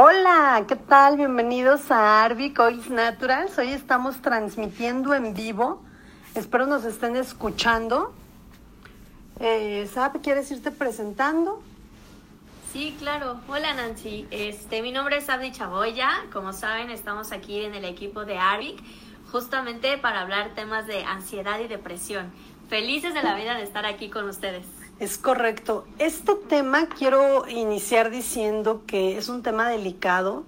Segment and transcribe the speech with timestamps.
[0.00, 1.16] Hola, ¿qué tal?
[1.16, 3.58] Bienvenidos a Arvic Oils Naturals.
[3.58, 5.82] Hoy estamos transmitiendo en vivo.
[6.36, 8.14] Espero nos estén escuchando.
[9.40, 11.60] Eh, ¿Sabe, quieres irte presentando?
[12.72, 13.40] Sí, claro.
[13.48, 14.28] Hola Nancy.
[14.30, 16.26] Este, mi nombre es Abdi Chaboya.
[16.32, 18.80] Como saben, estamos aquí en el equipo de Arvic
[19.32, 22.30] justamente para hablar temas de ansiedad y depresión.
[22.68, 24.77] Felices de la vida de estar aquí con ustedes.
[25.00, 25.86] Es correcto.
[25.98, 30.44] Este tema quiero iniciar diciendo que es un tema delicado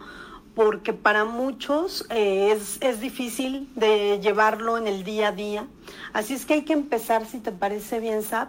[0.56, 5.68] porque para muchos eh, es, es, difícil de llevarlo en el día a día.
[6.12, 8.48] Así es que hay que empezar, si te parece bien, Sab,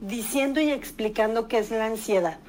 [0.00, 2.40] diciendo y explicando qué es la ansiedad.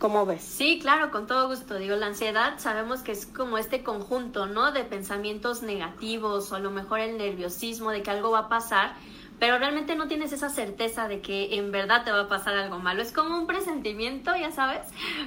[0.00, 0.42] ¿Cómo ves?
[0.42, 1.76] Sí, claro, con todo gusto.
[1.76, 4.72] Digo, la ansiedad sabemos que es como este conjunto, ¿no?
[4.72, 8.96] De pensamientos negativos o a lo mejor el nerviosismo de que algo va a pasar
[9.42, 12.78] pero realmente no tienes esa certeza de que en verdad te va a pasar algo
[12.78, 13.02] malo.
[13.02, 14.82] Es como un presentimiento, ya sabes,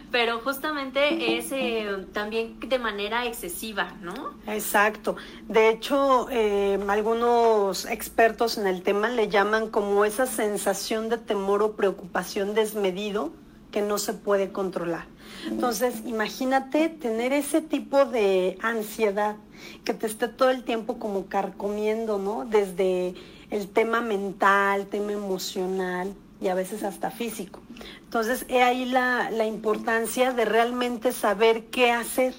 [0.10, 4.32] pero justamente es eh, también de manera excesiva, ¿no?
[4.48, 5.18] Exacto.
[5.50, 11.62] De hecho, eh, algunos expertos en el tema le llaman como esa sensación de temor
[11.62, 13.34] o preocupación desmedido
[13.70, 15.07] que no se puede controlar.
[15.46, 19.35] Entonces, imagínate tener ese tipo de ansiedad
[19.84, 22.46] que te esté todo el tiempo como carcomiendo, ¿no?
[22.46, 23.13] Desde
[23.49, 27.62] el tema mental, tema emocional y a veces hasta físico.
[28.04, 32.34] Entonces, he ahí la, la importancia de realmente saber qué hacer.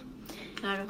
[0.61, 0.87] Claro.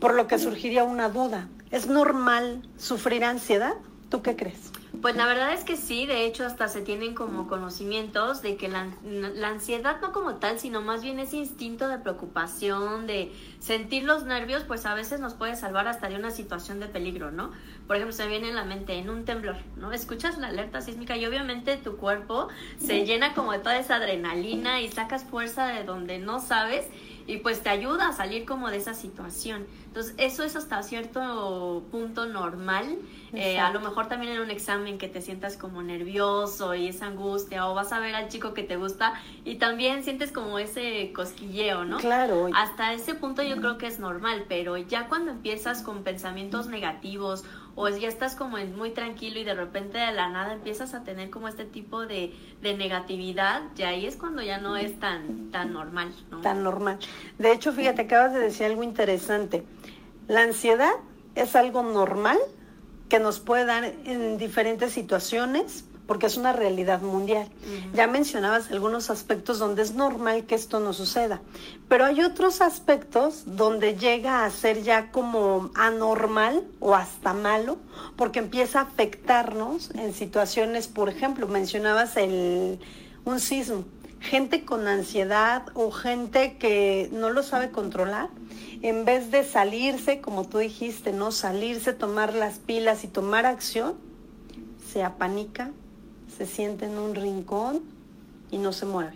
[0.00, 1.48] Por lo que surgiría una duda.
[1.70, 3.74] ¿Es normal sufrir ansiedad?
[4.08, 4.72] ¿Tú qué crees?
[5.00, 8.68] Pues la verdad es que sí, de hecho hasta se tienen como conocimientos de que
[8.68, 14.04] la, la, ansiedad no como tal, sino más bien ese instinto de preocupación, de sentir
[14.04, 17.52] los nervios, pues a veces nos puede salvar hasta de una situación de peligro, ¿no?
[17.86, 19.92] Por ejemplo, se viene en la mente en un temblor, ¿no?
[19.92, 24.80] Escuchas la alerta sísmica y obviamente tu cuerpo se llena como de toda esa adrenalina
[24.80, 26.86] y sacas fuerza de donde no sabes
[27.26, 29.66] y pues te ayuda a salir como de esa situación.
[29.86, 32.96] Entonces, eso es hasta cierto punto normal.
[33.32, 37.06] Eh, a lo mejor también en un examen que te sientas como nervioso y esa
[37.06, 41.12] angustia, o vas a ver al chico que te gusta y también sientes como ese
[41.12, 41.98] cosquilleo, ¿no?
[41.98, 42.48] Claro.
[42.54, 47.44] Hasta ese punto yo creo que es normal, pero ya cuando empiezas con pensamientos negativos
[47.74, 51.30] o ya estás como muy tranquilo y de repente de la nada empiezas a tener
[51.30, 55.72] como este tipo de, de negatividad, ya ahí es cuando ya no es tan, tan
[55.72, 56.40] normal, ¿no?
[56.40, 56.98] Tan normal.
[57.38, 59.64] De hecho, fíjate, acabas de decir algo interesante.
[60.28, 60.92] La ansiedad
[61.34, 62.38] es algo normal
[63.08, 67.46] que nos puede dar en diferentes situaciones porque es una realidad mundial.
[67.94, 71.40] Ya mencionabas algunos aspectos donde es normal que esto no suceda,
[71.88, 77.78] pero hay otros aspectos donde llega a ser ya como anormal o hasta malo,
[78.16, 82.80] porque empieza a afectarnos en situaciones, por ejemplo, mencionabas el,
[83.24, 83.84] un sismo,
[84.18, 88.30] gente con ansiedad o gente que no lo sabe controlar,
[88.82, 93.94] en vez de salirse, como tú dijiste, no salirse, tomar las pilas y tomar acción,
[94.92, 95.70] se apanica,
[96.40, 97.82] se siente en un rincón
[98.50, 99.12] y no se mueve.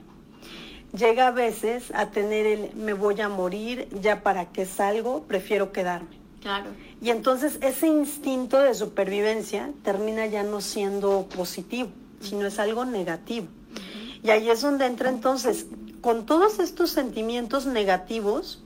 [0.94, 5.72] Llega a veces a tener el me voy a morir, ya para qué salgo, prefiero
[5.72, 6.18] quedarme.
[6.42, 6.66] Claro.
[7.00, 11.88] Y entonces ese instinto de supervivencia termina ya no siendo positivo,
[12.20, 13.46] sino es algo negativo.
[14.22, 15.64] Y ahí es donde entra entonces,
[16.02, 18.62] con todos estos sentimientos negativos,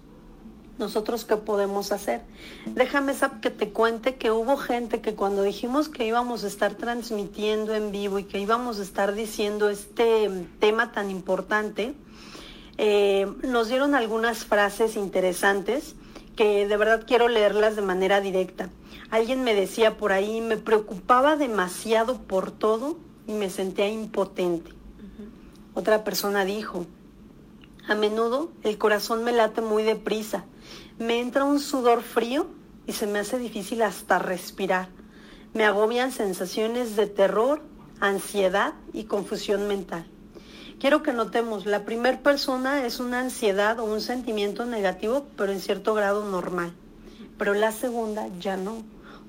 [0.78, 2.22] nosotros qué podemos hacer.
[2.66, 7.74] Déjame que te cuente que hubo gente que cuando dijimos que íbamos a estar transmitiendo
[7.74, 10.30] en vivo y que íbamos a estar diciendo este
[10.60, 11.94] tema tan importante,
[12.76, 15.96] eh, nos dieron algunas frases interesantes
[16.36, 18.70] que de verdad quiero leerlas de manera directa.
[19.10, 24.72] Alguien me decía por ahí, me preocupaba demasiado por todo y me sentía impotente.
[25.74, 26.86] Otra persona dijo,
[27.88, 30.44] a menudo el corazón me late muy deprisa
[30.98, 32.46] me entra un sudor frío
[32.86, 34.88] y se me hace difícil hasta respirar.
[35.54, 37.62] Me agobian sensaciones de terror,
[38.00, 40.06] ansiedad y confusión mental.
[40.80, 45.60] Quiero que notemos, la primera persona es una ansiedad o un sentimiento negativo, pero en
[45.60, 46.72] cierto grado normal.
[47.36, 48.82] Pero la segunda ya no.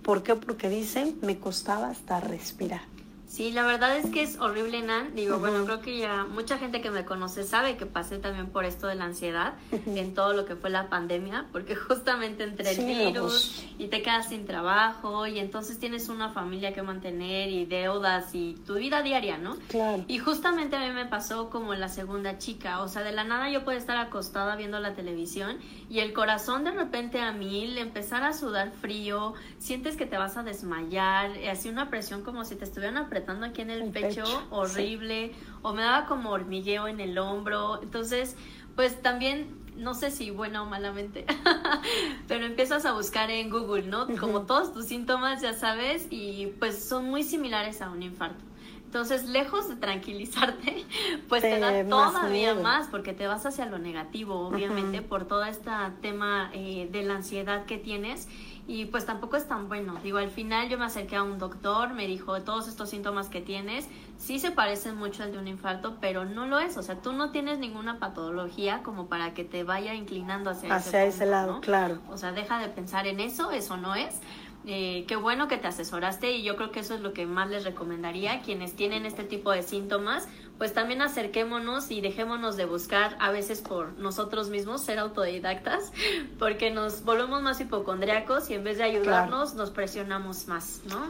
[0.03, 0.35] ¿Por qué?
[0.35, 2.81] Porque dice, me costaba hasta respirar.
[3.29, 5.13] Sí, la verdad es que es horrible, Nan.
[5.13, 8.65] Digo, bueno, creo que ya mucha gente que me conoce sabe que pasé también por
[8.65, 12.85] esto de la ansiedad en todo lo que fue la pandemia, porque justamente entre el
[12.85, 18.33] virus y te quedas sin trabajo y entonces tienes una familia que mantener y deudas
[18.33, 19.57] y tu vida diaria, ¿no?
[19.67, 20.03] Claro.
[20.07, 23.51] Y justamente a mí me pasó como la segunda chica, o sea, de la nada
[23.51, 25.59] yo puedo estar acostada viendo la televisión
[25.89, 30.37] y el corazón de repente a mil, empezar a sudar frío, sientes que te vas
[30.37, 35.33] a desmayar, así una presión como si te estuvieran apretando aquí en el, pecho, horrible,
[35.63, 37.81] o me daba como hormigueo en el hombro.
[37.81, 38.35] Entonces,
[38.75, 41.25] pues también no sé si buena o malamente,
[42.27, 44.07] pero empiezas a buscar en Google, ¿no?
[44.19, 48.48] Como todos tus síntomas, ya sabes, y pues son muy similares a un infarto.
[48.89, 50.83] Entonces, lejos de tranquilizarte,
[51.29, 55.69] pues te, da todavía más, porque te vas hacia lo negativo, obviamente, por todo este
[56.01, 58.27] tema eh, de la ansiedad que tienes
[58.65, 59.95] y pues tampoco es tan bueno.
[60.01, 63.41] Digo, al final yo me acerqué a un doctor, me dijo, todos estos síntomas que
[63.41, 63.87] tienes
[64.17, 66.75] sí se parecen mucho al de un infarto, pero no lo es.
[66.77, 71.05] O sea, tú no tienes ninguna patología como para que te vaya inclinando hacia, hacia
[71.05, 71.99] ese, lado, claro.
[72.09, 74.19] O sea, deja de pensar en eso, eso no es.
[74.65, 77.49] Eh, qué bueno que te asesoraste y yo creo que eso es lo que más
[77.49, 78.41] les recomendaría.
[78.41, 80.27] Quienes tienen este tipo de síntomas,
[80.57, 85.91] pues también acerquémonos y dejémonos de buscar a veces por nosotros mismos ser autodidactas,
[86.39, 91.07] porque nos volvemos más hipocondriacos y en vez de ayudarnos nos presionamos más, ¿no?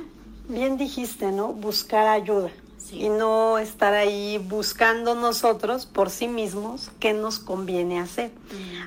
[0.48, 1.54] Bien dijiste, ¿no?
[1.54, 2.52] Buscar ayuda.
[2.92, 8.32] Y no estar ahí buscando nosotros por sí mismos qué nos conviene hacer.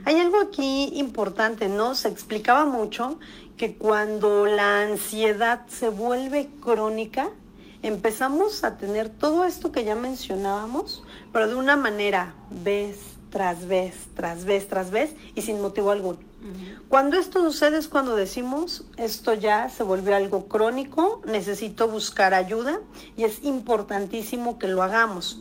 [0.04, 1.94] Hay algo aquí importante, ¿no?
[1.94, 3.18] Se explicaba mucho
[3.56, 7.30] que cuando la ansiedad se vuelve crónica,
[7.82, 11.02] empezamos a tener todo esto que ya mencionábamos,
[11.32, 12.98] pero de una manera vez
[13.30, 16.31] tras vez, tras vez, tras vez y sin motivo alguno.
[16.88, 22.80] Cuando esto sucede es cuando decimos, esto ya se volvió algo crónico, necesito buscar ayuda
[23.16, 25.38] y es importantísimo que lo hagamos.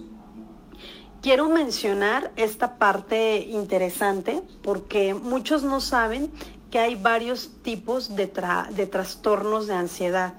[1.21, 6.31] Quiero mencionar esta parte interesante porque muchos no saben
[6.71, 8.31] que hay varios tipos de,
[8.71, 10.33] de trastornos de ansiedad.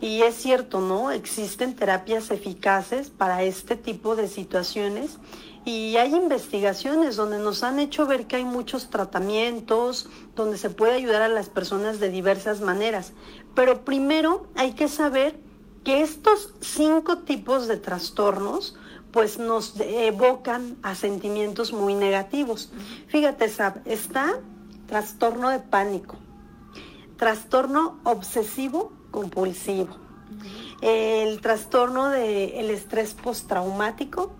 [0.00, 1.10] Y es cierto, ¿no?
[1.10, 5.18] Existen terapias eficaces para este tipo de situaciones
[5.66, 10.94] y hay investigaciones donde nos han hecho ver que hay muchos tratamientos, donde se puede
[10.94, 13.12] ayudar a las personas de diversas maneras.
[13.56, 15.40] Pero primero hay que saber
[15.82, 18.76] que estos cinco tipos de trastornos
[19.10, 22.70] pues nos evocan a sentimientos muy negativos.
[23.08, 24.38] Fíjate, Sab, está
[24.86, 26.14] trastorno de pánico,
[27.16, 29.96] trastorno obsesivo compulsivo,
[30.80, 34.30] el trastorno del estrés postraumático,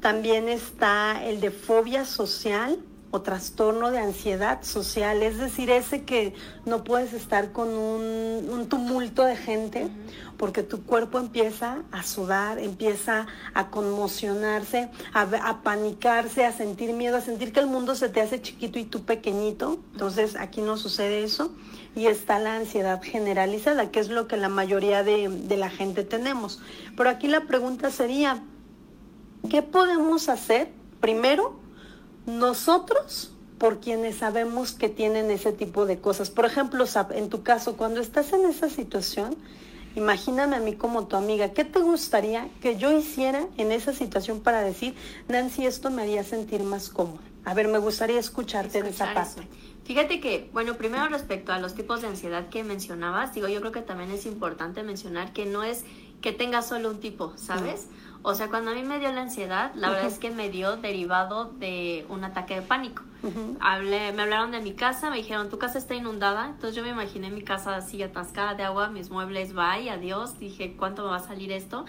[0.00, 2.78] también está el de fobia social
[3.10, 6.34] o trastorno de ansiedad social, es decir, ese que
[6.66, 9.88] no puedes estar con un, tumulto de gente
[10.36, 17.16] porque tu cuerpo empieza a sudar, empieza a conmocionarse, a, a, panicarse, a sentir miedo,
[17.16, 19.78] a sentir que el mundo se te hace chiquito y tú pequeñito.
[19.92, 21.50] Entonces aquí no sucede eso
[21.96, 26.04] y está la ansiedad generalizada, que es lo que la mayoría de, de la gente
[26.04, 26.60] tenemos.
[26.94, 28.42] Pero aquí la pregunta sería,
[29.50, 30.70] ¿qué podemos hacer
[31.00, 31.56] primero
[32.26, 36.30] nosotros por quienes sabemos que tienen ese tipo de cosas?
[36.30, 39.36] Por ejemplo, en tu caso, cuando estás en esa situación,
[39.98, 44.40] Imagíname a mí como tu amiga, ¿qué te gustaría que yo hiciera en esa situación
[44.40, 44.94] para decir,
[45.26, 47.18] Nancy, esto me haría sentir más cómoda?
[47.44, 49.48] A ver, me gustaría escucharte de esa parte.
[49.84, 53.72] Fíjate que, bueno, primero respecto a los tipos de ansiedad que mencionabas, digo, yo creo
[53.72, 55.84] que también es importante mencionar que no es
[56.20, 57.86] que tenga solo un tipo, ¿sabes?
[58.22, 60.76] O sea, cuando a mí me dio la ansiedad, la verdad es que me dio
[60.76, 63.02] derivado de un ataque de pánico.
[63.60, 66.46] Hablé, me hablaron de mi casa, me dijeron, tu casa está inundada.
[66.46, 70.38] Entonces yo me imaginé mi casa así atascada de agua, mis muebles, bye, adiós.
[70.38, 71.84] Dije, ¿cuánto me va a salir esto?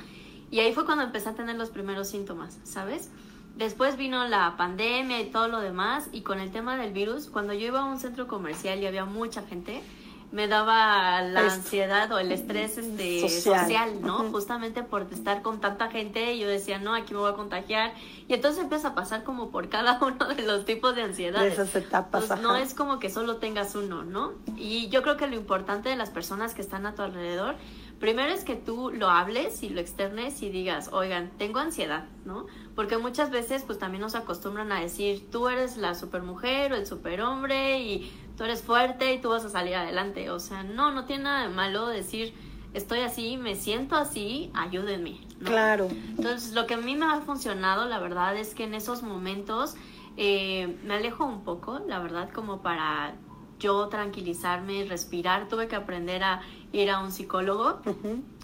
[0.51, 3.11] Y ahí fue cuando empecé a tener los primeros síntomas, ¿sabes?
[3.55, 7.53] Después vino la pandemia y todo lo demás y con el tema del virus, cuando
[7.53, 9.83] yo iba a un centro comercial y había mucha gente,
[10.31, 14.01] me daba la ansiedad o el estrés este, social.
[14.01, 14.29] ¿no?
[14.31, 17.93] Justamente por estar con tanta gente yo decía, no, aquí me voy a contagiar.
[18.27, 21.41] Y entonces empieza a pasar como por cada uno de los tipos de ansiedad.
[21.41, 22.39] De esas etapas.
[22.41, 24.33] no es como que solo tengas uno, ¿no?
[24.55, 27.55] Y yo creo que lo importante de las personas que están a tu alrededor
[27.99, 32.47] primero es que tú lo hables y lo externes y digas, oigan, tengo ansiedad, ¿no?
[32.75, 36.87] Porque muchas veces pues también nos acostumbran a decir, tú eres la supermujer o el
[36.87, 40.29] superhombre y tú eres fuerte y tú vas a salir adelante.
[40.29, 42.33] O sea, no, no tiene nada de malo decir,
[42.73, 45.19] estoy así, me siento así, ayúdenme.
[45.43, 45.89] Claro.
[45.91, 49.75] Entonces, lo que a mí me ha funcionado, la verdad, es que en esos momentos
[50.15, 53.13] eh, me alejo un poco, la verdad, como para
[53.59, 56.39] yo tranquilizarme, respirar, tuve que aprender a
[56.71, 57.81] ir a un psicólogo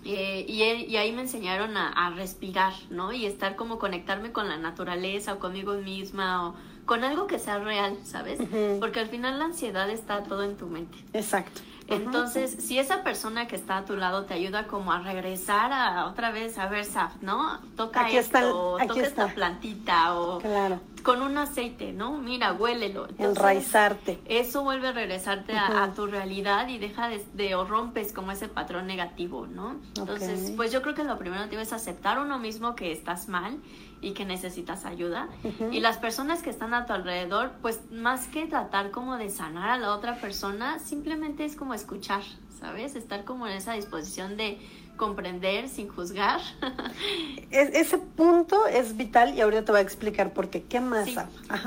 [0.04, 0.62] eh, y,
[0.98, 3.14] ahí me enseñaron a, respirar, ¿no?
[3.14, 7.60] Y estar como conectarme con la naturaleza o conmigo misma o con algo que sea
[7.60, 8.40] real, ¿sabes?
[8.80, 10.98] Porque al final la ansiedad está todo en tu mente.
[11.14, 11.62] Exacto.
[11.88, 16.08] Entonces, si esa persona que está a tu lado te ayuda como a regresar a
[16.08, 17.60] otra vez a ver, Saf, ¿no?
[17.76, 22.18] Toca esto, toca esta plantita o claro con un aceite, ¿no?
[22.18, 23.08] Mira, huélelo.
[23.20, 24.20] Enraizarte.
[24.26, 28.88] Eso vuelve a regresarte a, tu realidad y deja de, o rompes como ese patrón
[28.88, 29.76] negativo, ¿no?
[29.96, 33.60] Entonces, pues yo creo que lo primero que es aceptar uno mismo que estás mal
[34.06, 35.28] y que necesitas ayuda.
[35.72, 39.72] Y las personas que están a tu alrededor, pues más que tratar como de sanar
[39.72, 42.22] a la otra persona, simplemente es como escuchar,
[42.60, 42.96] ¿sabes?
[42.96, 44.60] Estar como en esa disposición de
[44.96, 46.40] comprender sin juzgar.
[47.50, 50.62] ese punto es vital y ahorita te voy a explicar por qué.
[50.62, 51.06] ¿Qué más?
[51.06, 51.16] Sí.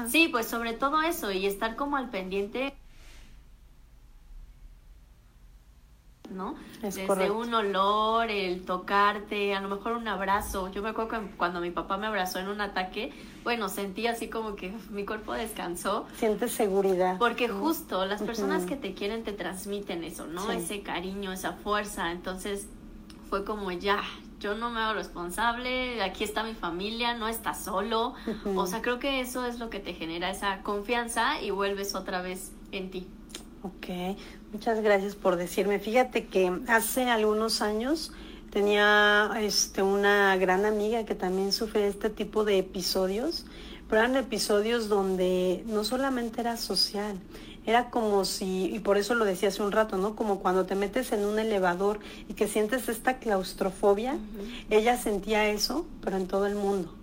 [0.09, 2.73] sí, pues sobre todo eso y estar como al pendiente
[6.31, 6.55] ¿no?
[6.83, 10.71] Desde un olor, el tocarte, a lo mejor un abrazo.
[10.71, 13.13] Yo me acuerdo que cuando mi papá me abrazó en un ataque,
[13.45, 16.07] bueno, sentí así como que mi cuerpo descansó.
[16.17, 17.17] Sientes seguridad.
[17.19, 20.51] Porque justo las personas que te quieren te transmiten eso, ¿no?
[20.51, 22.13] Ese cariño, esa fuerza.
[22.13, 22.69] Entonces
[23.29, 24.03] fue como ya,
[24.41, 28.15] yo no me hago responsable, aquí está mi familia, no está solo.
[28.57, 32.23] O sea, creo que eso es lo que te genera esa confianza y vuelves otra
[32.23, 33.07] vez en ti.
[33.63, 34.17] Ok,
[34.53, 35.81] muchas gracias por decirme.
[35.81, 38.13] Fíjate que hace algunos años
[38.51, 43.47] tenía este, una gran amiga que también sufre este tipo de episodios,
[43.89, 47.19] pero eran episodios donde no solamente era social,
[47.67, 50.15] era como si, y por eso lo decía hace un rato, ¿no?
[50.15, 51.99] Como cuando te metes en un elevador
[52.29, 54.19] y que sientes esta claustrofobia,
[54.71, 56.95] ella sentía eso, pero en todo el mundo.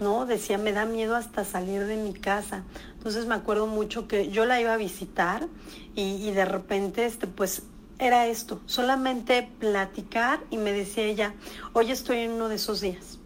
[0.00, 0.26] ¿no?
[0.26, 2.62] Decía, me da miedo hasta salir de mi casa.
[3.04, 5.46] Entonces me acuerdo mucho que yo la iba a visitar
[5.94, 7.64] y, de repente, este, pues
[7.98, 11.34] era esto, solamente platicar y me decía ella,
[11.74, 13.18] hoy estoy en uno de esos días.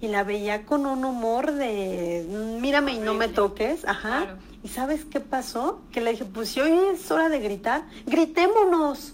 [0.00, 2.26] Y la veía con un humor de,
[2.58, 4.38] mírame y no me toques, ajá.
[4.64, 5.82] ¿Y sabes qué pasó?
[5.92, 9.12] Que le dije, pues si hoy es hora de gritar, gritémonos.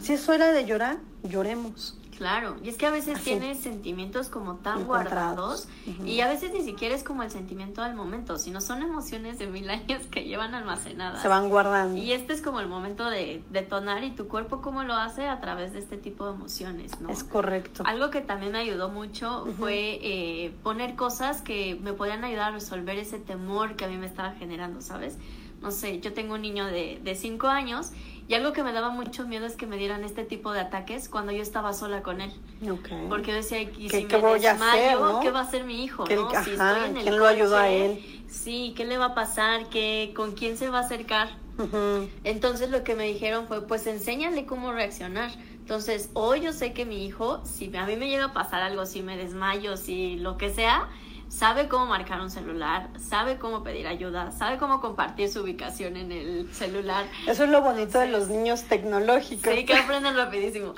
[0.00, 1.98] Si es hora de llorar, lloremos.
[2.16, 5.66] Claro, y es que a veces tienes sentimientos como tan guardados
[6.04, 9.46] y a veces ni siquiera es como el sentimiento del momento, sino son emociones de
[9.46, 11.22] mil años que llevan almacenadas.
[11.22, 11.96] Se van guardando.
[11.96, 15.40] Y este es como el momento de detonar y tu cuerpo cómo lo hace a
[15.40, 17.08] través de este tipo de emociones, ¿no?
[17.08, 17.82] Es correcto.
[17.86, 22.52] Algo que también me ayudó mucho fue eh, poner cosas que me podían ayudar a
[22.52, 25.16] resolver ese temor que a mí me estaba generando, ¿sabes?
[25.62, 27.92] No sé, yo tengo un niño de, de cinco años
[28.32, 31.10] y algo que me daba mucho miedo es que me dieran este tipo de ataques
[31.10, 32.32] cuando yo estaba sola con él.
[33.10, 36.06] Porque yo decía, ¿y si me desmayo, qué va a hacer mi hijo?
[36.06, 36.30] ¿no?
[36.42, 38.24] si estoy en el ¿Quién lo ayuda a él?
[38.30, 39.68] Sí, ¿qué le va a pasar?
[39.68, 41.28] ¿Qué, ¿Con quién se va a acercar?
[42.24, 45.30] Entonces lo que me dijeron fue, pues enséñale cómo reaccionar.
[45.58, 48.86] Entonces, hoy yo sé que mi hijo, si a mí me llega a pasar algo,
[48.86, 50.88] si me desmayo, si lo que sea,
[51.32, 56.12] sabe cómo marcar un celular, sabe cómo pedir ayuda, sabe cómo compartir su ubicación en
[56.12, 57.06] el celular.
[57.26, 59.52] Eso es lo bonito de los niños tecnológicos.
[59.52, 60.74] Sí, que aprenden rapidísimo.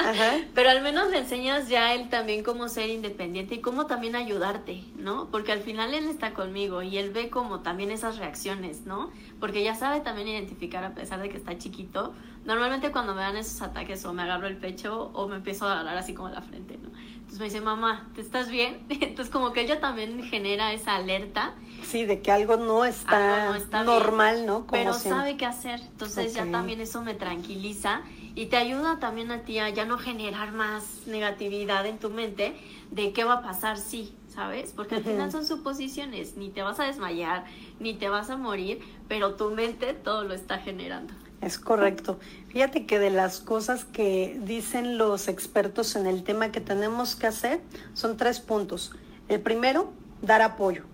[0.54, 4.16] Pero al menos le enseñas ya a él también cómo ser independiente y cómo también
[4.16, 5.28] ayudarte, ¿no?
[5.30, 9.10] Porque al final él está conmigo y él ve como también esas reacciones, ¿no?
[9.38, 12.14] Porque ya sabe también identificar a pesar de que está chiquito.
[12.46, 15.72] Normalmente cuando me dan esos ataques o me agarro el pecho o me empiezo a
[15.72, 16.88] agarrar así como la frente, ¿no?
[17.28, 18.86] Entonces me dice, mamá, ¿te estás bien?
[18.88, 21.52] Entonces como que ella también genera esa alerta.
[21.82, 23.52] Sí, de que algo no está,
[23.84, 24.66] normal, ¿no?
[24.66, 25.78] pero sabe qué hacer.
[25.78, 28.00] Entonces ya también eso me tranquiliza
[28.34, 32.56] y te ayuda también a ti a ya no generar más negatividad en tu mente
[32.90, 34.72] de qué va a pasar si, ¿sabes?
[34.74, 37.44] Porque al final son suposiciones, ni te vas a desmayar,
[37.78, 41.12] ni te vas a morir, pero tu mente todo lo está generando.
[41.40, 42.18] Es correcto.
[42.48, 47.28] Fíjate que de las cosas que dicen los expertos en el tema que tenemos que
[47.28, 47.60] hacer
[47.94, 48.92] son tres puntos.
[49.28, 50.84] El primero, dar apoyo.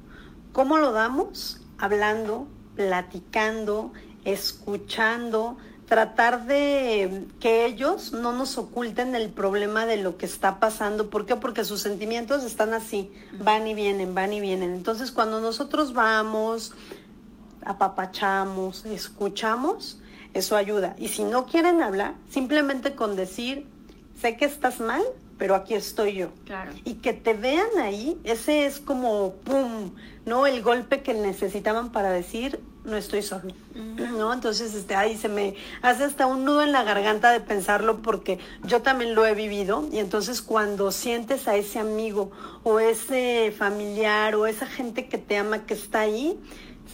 [0.53, 1.61] ¿Cómo lo damos?
[1.79, 2.47] Hablando,
[2.77, 3.93] platicando,
[4.25, 11.11] escuchando, tratar de que ellos no nos oculten el problema de lo que está pasando.
[11.11, 11.37] ¿Por qué?
[11.37, 14.75] Porque sus sentimientos están así, van y vienen, van y vienen.
[14.75, 16.73] Entonces, cuando nosotros vamos,
[17.65, 19.99] apapachamos, escuchamos,
[20.35, 20.95] eso ayuda.
[20.99, 23.67] Y si no quieren hablar, simplemente con decir,
[24.21, 25.03] sé que estás mal,
[25.39, 26.29] pero aquí estoy yo.
[26.45, 26.73] Claro.
[26.85, 29.93] Y que te vean ahí, ese es como, ¡pum!,
[30.27, 30.47] ¿no?
[30.47, 34.33] El golpe que necesitaban para decir, no estoy solo, ¿no?
[34.33, 38.39] Entonces, este, ahí se me hace hasta un nudo en la garganta de pensarlo porque
[38.65, 42.31] yo también lo he vivido y entonces cuando sientes a ese amigo
[42.63, 46.39] o ese familiar o esa gente que te ama que está ahí,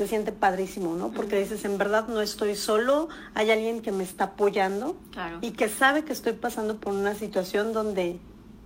[0.01, 1.11] se siente padrísimo, ¿no?
[1.11, 4.97] Porque dices, en verdad no estoy solo, hay alguien que me está apoyando
[5.43, 8.19] y que sabe que estoy pasando por una situación donde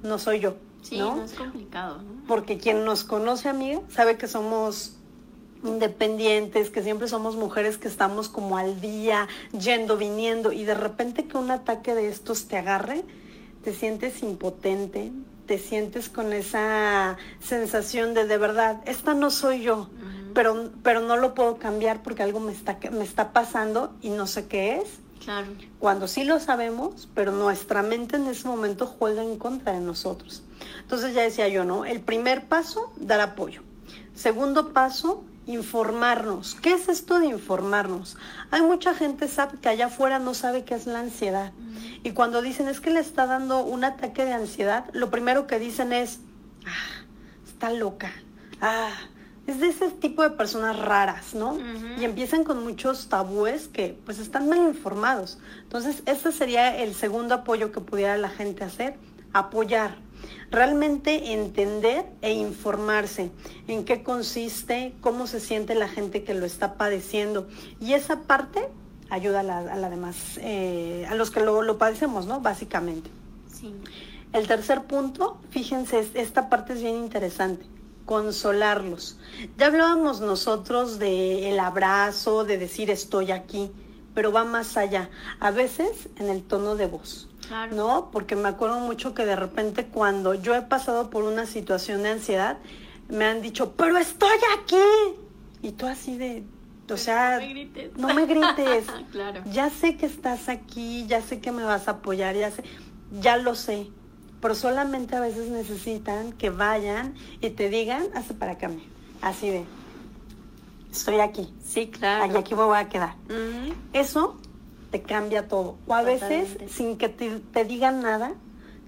[0.04, 0.54] no soy yo.
[0.82, 2.02] Sí, no, es complicado.
[2.02, 2.24] ¿no?
[2.28, 4.94] Porque quien nos conoce, amiga, sabe que somos
[5.64, 9.26] independientes, que siempre somos mujeres que estamos como al día,
[9.58, 13.02] yendo, viniendo, y de repente que un ataque de estos te agarre,
[13.64, 15.10] te sientes impotente,
[15.46, 19.90] te sientes con esa sensación de de verdad, esta no soy yo
[20.34, 24.26] pero, pero no lo puedo cambiar porque algo me está, me está pasando y no
[24.26, 24.98] sé qué es.
[25.24, 25.46] Claro.
[25.78, 30.42] Cuando sí lo sabemos, pero nuestra mente en ese momento juega en contra de nosotros.
[30.80, 31.84] Entonces ya decía yo, ¿no?
[31.86, 33.62] El primer paso, dar apoyo.
[34.14, 36.56] Segundo paso, informarnos.
[36.56, 38.16] ¿Qué es esto de informarnos?
[38.50, 41.52] Hay mucha gente sabe que allá afuera no sabe qué es la ansiedad.
[42.02, 45.58] Y cuando dicen es que le está dando un ataque de ansiedad, lo primero que
[45.58, 46.20] dicen es,
[46.66, 47.04] ah,
[47.46, 48.12] está loca.
[48.60, 48.92] Ah,
[49.46, 51.58] es de ese tipo de personas raras, ¿no?
[51.98, 55.38] Y empiezan con muchos tabúes que pues están mal informados.
[55.62, 58.96] Entonces, ese sería el segundo apoyo que pudiera la gente hacer,
[59.32, 59.96] apoyar
[60.50, 63.30] realmente entender e informarse
[63.68, 67.46] en qué consiste, cómo se siente la gente que lo está padeciendo.
[67.80, 68.68] Y esa parte
[69.10, 72.40] ayuda a la, demás, eh, a los que lo, padecemos, ¿no?
[72.40, 73.10] Básicamente.
[73.52, 73.74] Sí.
[74.32, 77.73] El tercer punto, fíjense, esta parte es bien interesante
[78.04, 79.18] consolarlos.
[79.58, 83.70] Ya hablábamos nosotros de el abrazo, de decir estoy aquí,
[84.14, 85.10] pero va más allá.
[85.40, 87.28] A veces en el tono de voz.
[87.72, 88.10] ¿no?
[88.10, 92.10] Porque me acuerdo mucho que de repente cuando yo he pasado por una situación de
[92.10, 92.58] ansiedad,
[93.08, 94.76] me han dicho, pero estoy aquí.
[95.62, 96.44] Y tú así de,
[96.90, 97.40] o sea,
[97.96, 98.86] no me grites.
[99.12, 99.42] claro.
[99.50, 102.64] Ya sé que estás aquí, ya sé que me vas a apoyar, ya sé,
[103.20, 103.88] ya lo sé.
[104.44, 108.70] Pero solamente a veces necesitan que vayan y te digan, hace para acá,
[109.22, 109.64] así de,
[110.92, 111.50] estoy aquí.
[111.64, 112.30] Sí, claro.
[112.30, 113.14] Y aquí me voy a quedar.
[113.94, 114.36] Eso
[114.90, 115.78] te cambia todo.
[115.86, 118.34] O a veces, sin que te, digan nada,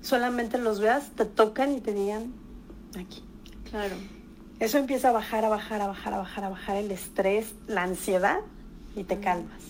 [0.02, 2.34] solamente los veas, te tocan y te digan
[3.00, 3.24] aquí.
[3.70, 3.94] Claro.
[4.60, 7.82] Eso empieza a bajar, a bajar, a bajar, a bajar, a bajar el estrés, la
[7.84, 8.40] ansiedad
[8.94, 9.62] y te calmas.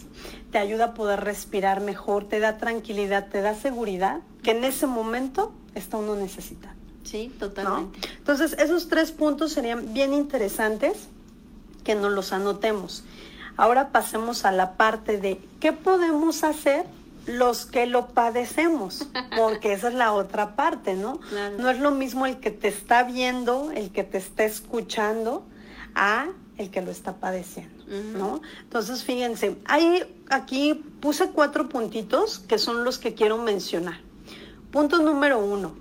[0.50, 4.88] Te ayuda a poder respirar mejor, te da tranquilidad, te da seguridad que en ese
[4.88, 6.75] momento está uno necesita.
[7.04, 8.00] Sí, totalmente.
[8.18, 11.09] Entonces, esos tres puntos serían bien interesantes
[11.85, 13.04] que nos los anotemos.
[13.56, 16.85] Ahora pasemos a la parte de qué podemos hacer
[17.26, 21.21] los que lo padecemos, porque esa es la otra parte, ¿no?
[21.59, 25.45] No es lo mismo el que te está viendo, el que te está escuchando,
[25.95, 26.26] a
[26.59, 27.85] el que lo está padeciendo,
[28.16, 28.40] ¿no?
[28.62, 34.05] Entonces, fíjense, hay aquí puse cuatro puntitos que son los que quiero mencionar.
[34.70, 35.74] Punto número uno,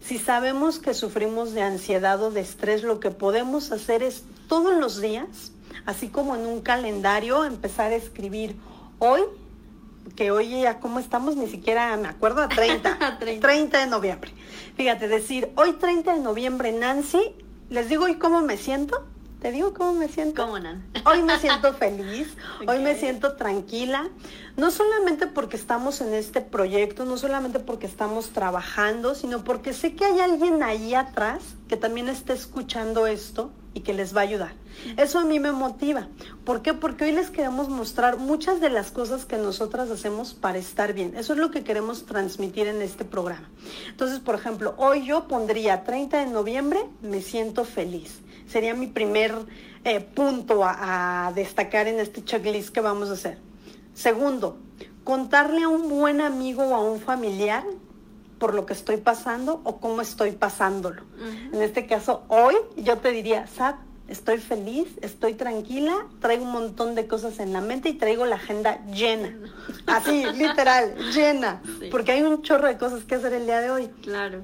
[0.00, 4.78] si sabemos que sufrimos de ansiedad o de estrés, lo que podemos hacer es todos
[4.78, 5.52] los días
[5.86, 8.56] así como en un calendario, empezar a escribir
[8.98, 9.22] hoy,
[10.16, 13.78] que hoy ya como estamos, ni siquiera me acuerdo, a 30, 30.
[13.78, 14.32] de noviembre.
[14.76, 17.34] Fíjate, decir, hoy 30 de noviembre, Nancy,
[17.70, 19.06] les digo hoy cómo me siento.
[19.42, 20.40] ¿Te digo cómo me siento?
[20.40, 20.84] ¿Cómo, Nan?
[21.04, 22.28] Hoy me siento feliz,
[22.68, 24.08] hoy me siento tranquila,
[24.56, 29.96] no solamente porque estamos en este proyecto, no solamente porque estamos trabajando, sino porque sé
[29.96, 34.24] que hay alguien ahí atrás que también está escuchando esto y que les va a
[34.24, 34.52] ayudar.
[34.96, 36.06] Eso a mí me motiva.
[36.44, 36.72] ¿Por qué?
[36.72, 41.16] Porque hoy les queremos mostrar muchas de las cosas que nosotras hacemos para estar bien.
[41.16, 43.50] Eso es lo que queremos transmitir en este programa.
[43.88, 48.20] Entonces, por ejemplo, hoy yo pondría 30 de noviembre, me siento feliz.
[48.52, 49.34] Sería mi primer
[49.82, 53.38] eh, punto a, a destacar en este checklist que vamos a hacer.
[53.94, 54.58] Segundo,
[55.04, 57.64] contarle a un buen amigo o a un familiar
[58.38, 61.02] por lo que estoy pasando o cómo estoy pasándolo.
[61.52, 63.76] En este caso, hoy yo te diría, Sab,
[64.08, 68.36] estoy feliz, estoy tranquila, traigo un montón de cosas en la mente y traigo la
[68.36, 69.34] agenda llena.
[69.86, 71.62] Así, literal, llena.
[71.90, 73.88] Porque hay un chorro de cosas que hacer el día de hoy.
[74.02, 74.42] Claro.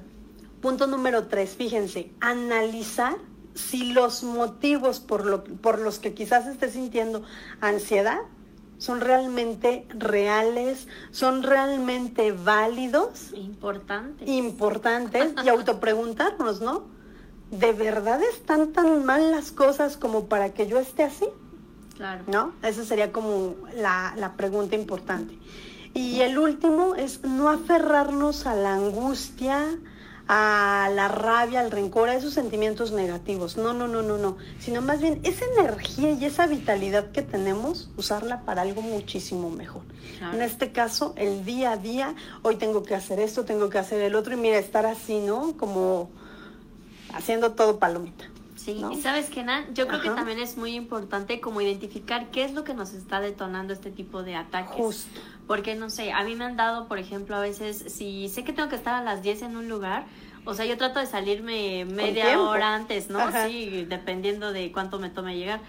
[0.61, 3.17] Punto número tres, fíjense, analizar
[3.59, 7.23] si los motivos por, lo, por los que quizás esté sintiendo
[7.61, 8.19] ansiedad
[8.77, 13.33] son realmente reales, son realmente válidos.
[13.33, 14.27] Importantes.
[14.27, 16.83] Importantes y autopreguntarnos, ¿no?
[17.51, 21.25] ¿De verdad están tan mal las cosas como para que yo esté así?
[21.95, 22.23] Claro.
[22.27, 22.53] ¿No?
[22.63, 25.37] Esa sería como la, la pregunta importante.
[25.93, 29.77] Y el último es no aferrarnos a la angustia,
[30.31, 33.57] a la rabia, al rencor, a esos sentimientos negativos.
[33.57, 34.37] No, no, no, no, no.
[34.59, 39.81] Sino más bien esa energía y esa vitalidad que tenemos, usarla para algo muchísimo mejor.
[40.31, 42.13] En este caso, el día a día,
[42.43, 45.57] hoy tengo que hacer esto, tengo que hacer el otro, y mira, estar así, ¿no?
[45.57, 46.11] Como
[47.11, 48.25] haciendo todo palomita.
[48.59, 52.43] Sí, y sabes que, Nan, yo creo que también es muy importante como identificar qué
[52.43, 54.75] es lo que nos está detonando este tipo de ataques.
[54.75, 55.21] Justo.
[55.47, 58.51] Porque, no sé, a mí me han dado, por ejemplo, a veces, si sé que
[58.51, 60.07] tengo que estar a las 10 en un lugar,
[60.43, 63.19] o sea, yo trato de salirme media hora antes, ¿no?
[63.47, 65.61] Sí, dependiendo de cuánto me tome llegar.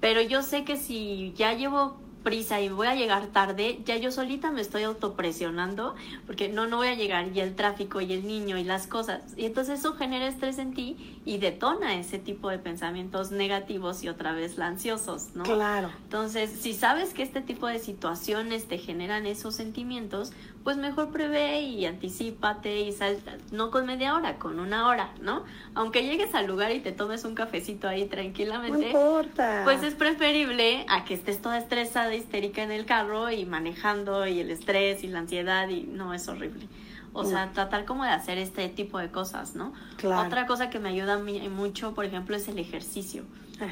[0.00, 4.10] Pero yo sé que si ya llevo prisa y voy a llegar tarde, ya yo
[4.10, 5.94] solita me estoy autopresionando
[6.26, 9.20] porque no, no voy a llegar y el tráfico y el niño y las cosas.
[9.36, 14.08] Y entonces eso genera estrés en ti y detona ese tipo de pensamientos negativos y
[14.08, 15.44] otra vez ansiosos, ¿no?
[15.44, 15.90] Claro.
[16.04, 20.32] Entonces, si sabes que este tipo de situaciones te generan esos sentimientos,
[20.64, 25.44] pues mejor prevé y anticipate y salta, no con media hora, con una hora, ¿no?
[25.74, 29.60] Aunque llegues al lugar y te tomes un cafecito ahí tranquilamente, no importa.
[29.64, 34.40] pues es preferible a que estés toda estresada, histérica en el carro y manejando y
[34.40, 36.66] el estrés y la ansiedad y no, es horrible.
[37.12, 39.72] O sea, tratar como de hacer este tipo de cosas, ¿no?
[39.98, 40.26] Claro.
[40.26, 43.22] Otra cosa que me ayuda mucho, por ejemplo, es el ejercicio.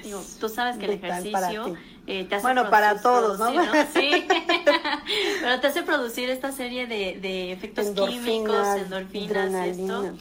[0.04, 1.74] Digo, tú sabes que el ejercicio
[2.06, 3.52] eh, te hace Bueno, para todos, ¿no?
[3.92, 4.26] Sí,
[5.40, 10.12] pero te hace producir esta serie de, de efectos químicos, endorfinas, esto,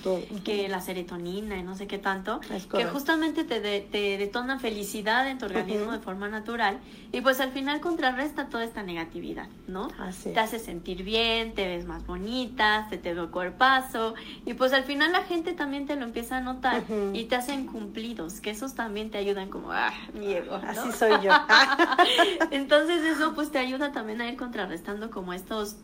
[0.43, 2.39] que la serotonina y no sé qué tanto,
[2.71, 6.79] que justamente te, te detona felicidad en tu organismo de forma natural
[7.11, 9.89] y pues al final contrarresta toda esta negatividad, ¿no?
[9.99, 14.13] Así te hace sentir bien, te ves más bonita, se te ve el cuerpazo
[14.45, 17.65] y pues al final la gente también te lo empieza a notar y te hacen
[17.65, 21.31] cumplidos, que esos también te ayudan como, ah, mi ego, Así soy yo.
[22.51, 25.77] Entonces eso pues te ayuda también a ir contrarrestando como estos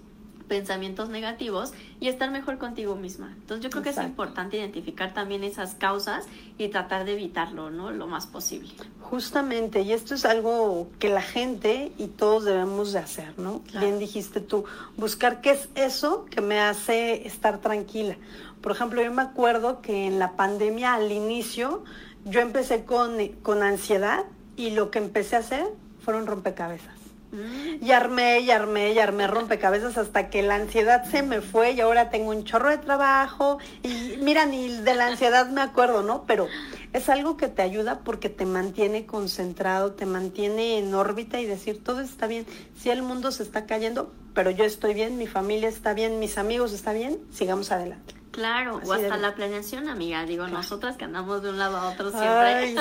[0.47, 3.33] pensamientos negativos y estar mejor contigo misma.
[3.35, 6.25] Entonces yo creo que es importante identificar también esas causas
[6.57, 7.91] y tratar de evitarlo, ¿no?
[7.91, 8.69] Lo más posible.
[9.01, 13.61] Justamente, y esto es algo que la gente y todos debemos de hacer, ¿no?
[13.79, 18.17] Bien dijiste tú, buscar qué es eso que me hace estar tranquila.
[18.61, 21.83] Por ejemplo, yo me acuerdo que en la pandemia al inicio
[22.25, 24.25] yo empecé con, con ansiedad
[24.57, 25.65] y lo que empecé a hacer
[26.03, 26.97] fueron rompecabezas.
[27.31, 27.85] Mm.
[27.85, 31.81] Y armé, y armé, y armé rompecabezas hasta que la ansiedad se me fue y
[31.81, 33.59] ahora tengo un chorro de trabajo.
[33.83, 36.23] Y mira, ni de la ansiedad me acuerdo, ¿no?
[36.25, 36.47] Pero
[36.93, 41.83] es algo que te ayuda porque te mantiene concentrado, te mantiene en órbita y decir,
[41.83, 42.45] todo está bien.
[42.77, 46.37] Si el mundo se está cayendo, pero yo estoy bien, mi familia está bien, mis
[46.37, 48.15] amigos están bien, sigamos adelante.
[48.37, 50.23] Claro, o hasta la planeación, amiga.
[50.23, 52.75] Digo, nosotras que andamos de un lado a otro siempre.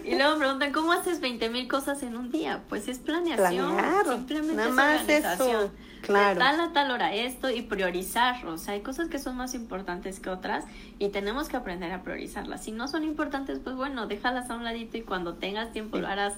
[0.04, 2.62] y luego me preguntan, ¿cómo haces 20 mil cosas en un día?
[2.70, 3.76] Pues es planeación.
[4.08, 5.70] Simplemente Nada más Eso.
[6.04, 6.34] Claro.
[6.34, 8.44] De tal a tal hora esto y priorizar.
[8.46, 10.64] O sea, hay cosas que son más importantes que otras
[10.98, 12.62] y tenemos que aprender a priorizarlas.
[12.62, 16.08] Si no son importantes, pues bueno, déjalas a un ladito y cuando tengas tiempo lo
[16.08, 16.34] harás.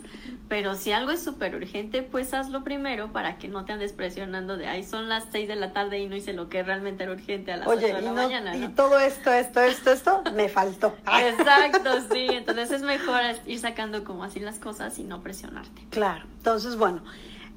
[0.48, 4.56] Pero si algo es súper urgente, pues hazlo primero para que no te andes presionando
[4.56, 7.12] de, ay, son las 6 de la tarde y no hice lo que realmente era
[7.12, 8.56] urgente a las Oye, 8 de la mañana.
[8.56, 10.94] Y todo esto, esto, esto, esto, me faltó.
[11.06, 12.28] Exacto, sí.
[12.30, 15.82] Entonces es mejor ir sacando como así las cosas y no presionarte.
[15.90, 16.24] Claro.
[16.38, 17.02] Entonces, bueno.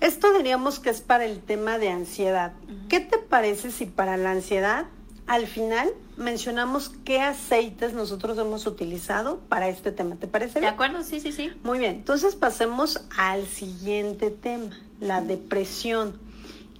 [0.01, 2.53] Esto diríamos que es para el tema de ansiedad.
[2.87, 4.85] ¿Qué te parece si para la ansiedad
[5.27, 10.15] al final mencionamos qué aceites nosotros hemos utilizado para este tema?
[10.15, 10.71] ¿Te parece bien?
[10.71, 11.51] De acuerdo, sí, sí, sí.
[11.63, 16.17] Muy bien, entonces pasemos al siguiente tema, la depresión.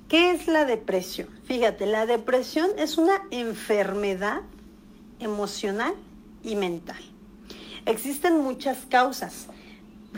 [0.07, 1.27] ¿Qué es la depresión?
[1.43, 4.41] Fíjate, la depresión es una enfermedad
[5.19, 5.93] emocional
[6.41, 7.01] y mental.
[7.85, 9.47] Existen muchas causas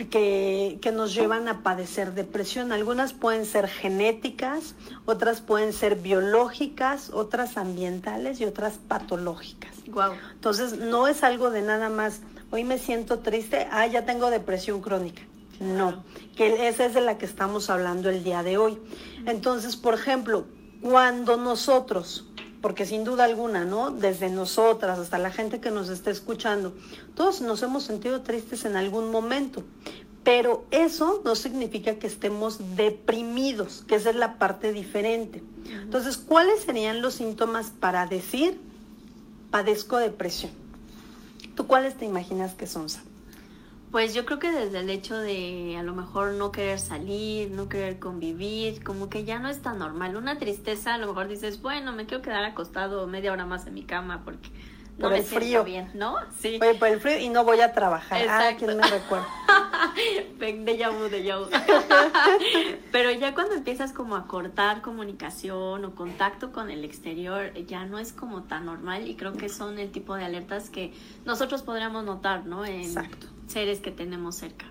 [0.10, 2.72] que, que, nos llevan a padecer depresión.
[2.72, 4.76] Algunas pueden ser genéticas,
[5.06, 9.72] otras pueden ser biológicas, otras ambientales y otras patológicas.
[9.88, 10.14] Wow.
[10.34, 14.82] Entonces, no es algo de nada más, hoy me siento triste, ah, ya tengo depresión
[14.82, 15.24] crónica.
[15.60, 16.04] No,
[16.36, 18.80] que esa es de la que estamos hablando el día de hoy.
[19.28, 20.46] Entonces, por ejemplo,
[20.82, 22.26] cuando nosotros
[22.62, 23.92] porque sin duda alguna, ¿no?
[23.92, 26.74] Desde nosotras hasta la gente que nos está escuchando,
[27.16, 29.64] todos nos hemos sentido tristes en algún momento,
[30.24, 35.44] pero eso no significa que estemos deprimidos, que esa es la parte diferente.
[35.66, 38.60] Entonces, ¿cuáles serían los síntomas para decir
[39.50, 40.52] padezco depresión?
[41.56, 42.88] ¿Tú cuáles te imaginas que son?
[43.92, 47.68] Pues yo creo que desde el hecho de a lo mejor no querer salir, no
[47.68, 50.16] querer convivir, como que ya no es tan normal.
[50.16, 53.74] Una tristeza, a lo mejor dices, bueno, me quiero quedar acostado media hora más en
[53.74, 54.50] mi cama porque
[55.02, 55.64] no por me el frío.
[55.64, 56.16] bien, ¿no?
[56.40, 56.60] Sí.
[56.80, 58.26] por el frío y no voy a trabajar.
[58.30, 59.28] Ah, ¿quién me recuerda?
[60.40, 61.48] de vu, de vu.
[62.92, 68.00] Pero ya cuando empiezas como a cortar comunicación o contacto con el exterior, ya no
[68.00, 70.94] es como tan normal y creo que son el tipo de alertas que
[71.26, 72.66] nosotros podríamos notar, ¿no?
[72.66, 74.66] Exacto seres que tenemos cerca.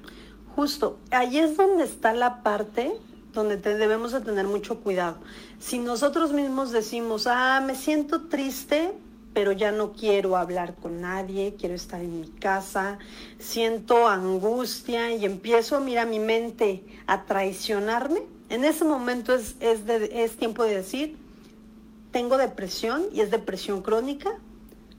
[0.57, 2.93] Justo, ahí es donde está la parte
[3.33, 5.19] donde debemos de tener mucho cuidado.
[5.61, 8.93] Si nosotros mismos decimos, ah, me siento triste,
[9.33, 12.99] pero ya no quiero hablar con nadie, quiero estar en mi casa,
[13.39, 20.37] siento angustia y empiezo, mira, mi mente a traicionarme, en ese momento es, es, es
[20.37, 21.17] tiempo de decir,
[22.11, 24.39] tengo depresión y es depresión crónica,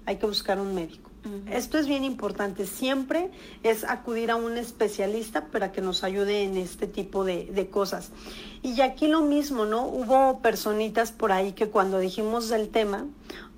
[0.06, 1.11] hay que buscar un médico
[1.52, 2.66] Esto es bien importante.
[2.66, 3.30] Siempre
[3.62, 8.10] es acudir a un especialista para que nos ayude en este tipo de, cosas.
[8.64, 9.86] Y aquí lo mismo, ¿no?
[9.86, 13.06] Hubo personitas por ahí que cuando dijimos del tema,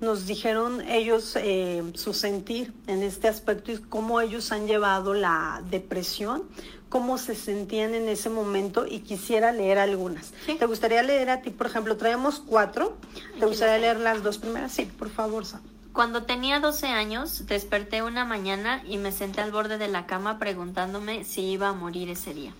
[0.00, 5.62] nos dijeron ellos eh, su sentir en este aspecto y cómo ellos han llevado la
[5.70, 6.42] depresión,
[6.90, 10.32] cómo se sentían en ese momento y quisiera leer algunas.
[10.46, 12.98] ¿Te gustaría leer a ti, por ejemplo, traemos cuatro?
[13.38, 14.72] ¿Te gustaría leer las dos primeras?
[14.72, 15.73] Sí, por favor, Sam.
[15.94, 20.40] Cuando tenía 12 años, desperté una mañana y me senté al borde de la cama
[20.40, 22.52] preguntándome si iba a morir ese día.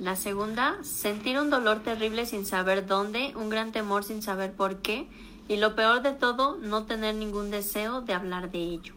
[0.00, 4.78] La segunda, sentir un dolor terrible sin saber dónde, un gran temor sin saber por
[4.78, 5.06] qué,
[5.46, 8.94] y lo peor de todo, no tener ningún deseo de hablar de ello.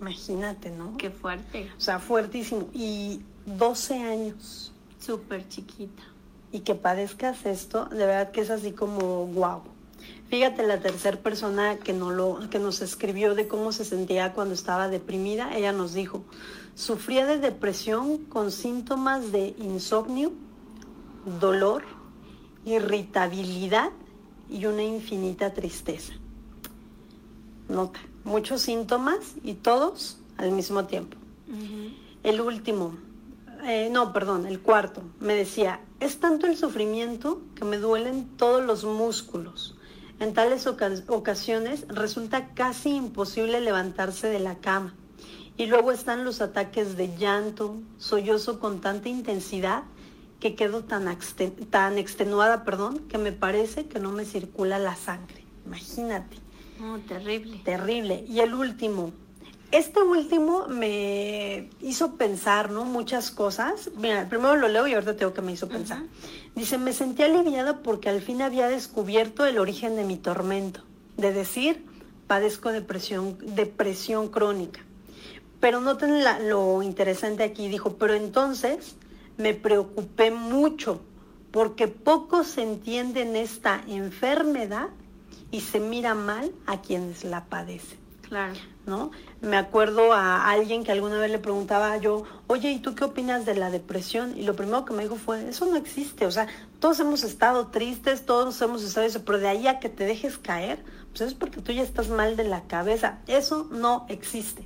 [0.00, 0.96] Imagínate, ¿no?
[0.96, 1.72] Qué fuerte.
[1.76, 2.68] O sea, fuertísimo.
[2.72, 4.72] Y 12 años.
[5.00, 6.04] Súper chiquita.
[6.52, 9.64] Y que padezcas esto, de verdad que es así como guau.
[10.30, 14.54] Fíjate, la tercera persona que, no lo, que nos escribió de cómo se sentía cuando
[14.54, 16.22] estaba deprimida, ella nos dijo,
[16.76, 20.30] sufría de depresión con síntomas de insomnio,
[21.40, 21.82] dolor,
[22.64, 23.90] irritabilidad
[24.48, 26.12] y una infinita tristeza.
[27.68, 31.16] Nota, muchos síntomas y todos al mismo tiempo.
[32.22, 32.94] El último,
[33.64, 38.64] eh, no, perdón, el cuarto, me decía, es tanto el sufrimiento que me duelen todos
[38.64, 39.74] los músculos
[40.20, 44.94] en tales ocasiones resulta casi imposible levantarse de la cama.
[45.56, 49.82] Y luego están los ataques de llanto, sollozo con tanta intensidad
[50.38, 51.18] que quedo tan,
[51.70, 55.44] tan extenuada, perdón, que me parece que no me circula la sangre.
[55.66, 56.36] Imagínate.
[56.82, 57.60] Oh, terrible.
[57.64, 58.24] Terrible.
[58.26, 59.12] Y el último,
[59.72, 62.84] este último me hizo pensar, ¿no?
[62.84, 63.90] Muchas cosas.
[63.96, 66.02] Mira, primero lo leo y ahorita tengo que me hizo pensar.
[66.56, 70.80] Dice, me sentí aliviada porque al fin había descubierto el origen de mi tormento.
[71.16, 71.86] De decir,
[72.26, 74.80] padezco depresión, depresión crónica.
[75.60, 77.68] Pero noten lo interesante aquí.
[77.68, 78.96] Dijo, pero entonces
[79.36, 81.00] me preocupé mucho
[81.52, 84.88] porque poco se entiende en esta enfermedad
[85.52, 87.99] y se mira mal a quienes la padecen.
[88.30, 88.54] Claro.
[88.86, 89.10] ¿No?
[89.40, 93.44] Me acuerdo a alguien que alguna vez le preguntaba yo, oye, ¿y tú qué opinas
[93.44, 94.38] de la depresión?
[94.38, 96.26] Y lo primero que me dijo fue, eso no existe.
[96.26, 96.46] O sea,
[96.78, 100.38] todos hemos estado tristes, todos hemos estado eso, pero de ahí a que te dejes
[100.38, 103.18] caer, pues es porque tú ya estás mal de la cabeza.
[103.26, 104.64] Eso no existe.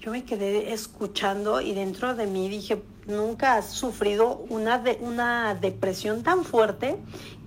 [0.00, 5.54] Yo me quedé escuchando y dentro de mí dije, nunca has sufrido una, de, una
[5.54, 6.96] depresión tan fuerte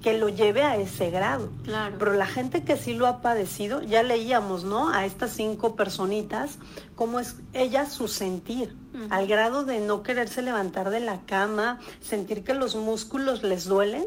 [0.04, 1.50] que lo lleve a ese grado.
[1.64, 1.96] Claro.
[1.98, 4.90] Pero la gente que sí lo ha padecido, ya leíamos, ¿no?
[4.90, 6.60] A estas cinco personitas,
[6.96, 8.76] cómo es ella su sentir,
[9.10, 14.06] al grado de no quererse levantar de la cama, sentir que los músculos les duelen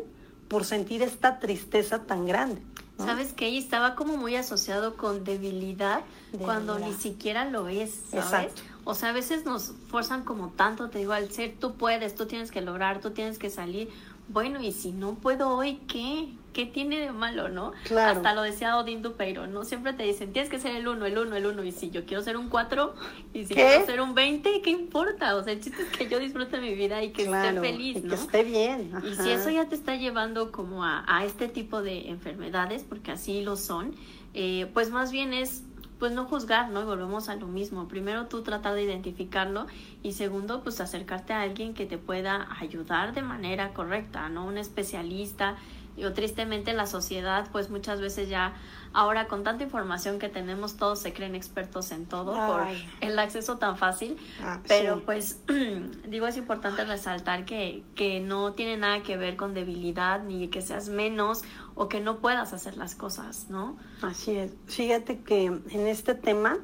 [0.48, 2.62] por sentir esta tristeza tan grande.
[2.98, 6.00] ¿Sabes que Ella estaba como muy asociado con debilidad,
[6.38, 8.24] cuando ni siquiera lo es, ¿sabes?
[8.24, 8.62] Exacto.
[8.84, 12.26] O sea, a veces nos forzan como tanto, te digo, al ser tú puedes, tú
[12.26, 13.90] tienes que lograr, tú tienes que salir.
[14.28, 16.28] Bueno, y si no puedo hoy, ¿qué?
[16.52, 17.72] ¿Qué tiene de malo, no?
[17.84, 18.16] Claro.
[18.16, 19.64] Hasta lo decía Odín Dupeiro, ¿no?
[19.64, 21.62] Siempre te dicen, tienes que ser el uno, el uno, el uno.
[21.62, 22.94] Y si yo quiero ser un cuatro,
[23.34, 25.36] y si quiero ser un veinte, ¿qué importa?
[25.36, 28.08] O sea, el chiste es que yo disfrute mi vida y que esté feliz, ¿no?
[28.08, 28.90] que esté bien.
[29.04, 33.12] Y si eso ya te está llevando como a, a, este tipo de enfermedades, porque
[33.12, 33.94] así lo son,
[34.32, 35.62] eh, pues más bien es
[35.98, 36.82] pues no juzgar, ¿no?
[36.82, 37.88] Y volvemos a lo mismo.
[37.88, 39.66] Primero tú tratar de identificarlo
[40.02, 44.44] y segundo, pues acercarte a alguien que te pueda ayudar de manera correcta, ¿no?
[44.46, 45.56] Un especialista.
[45.96, 48.54] Yo tristemente la sociedad, pues muchas veces ya
[48.92, 52.66] ahora con tanta información que tenemos, todos se creen expertos en todo por
[53.00, 54.16] el acceso tan fácil.
[54.42, 55.40] Ah, pero pues
[56.08, 60.62] digo, es importante resaltar que, que no tiene nada que ver con debilidad ni que
[60.62, 61.42] seas menos
[61.74, 63.76] o que no puedas hacer las cosas, ¿no?
[64.02, 64.52] Así es.
[64.66, 66.58] Fíjate que en este tema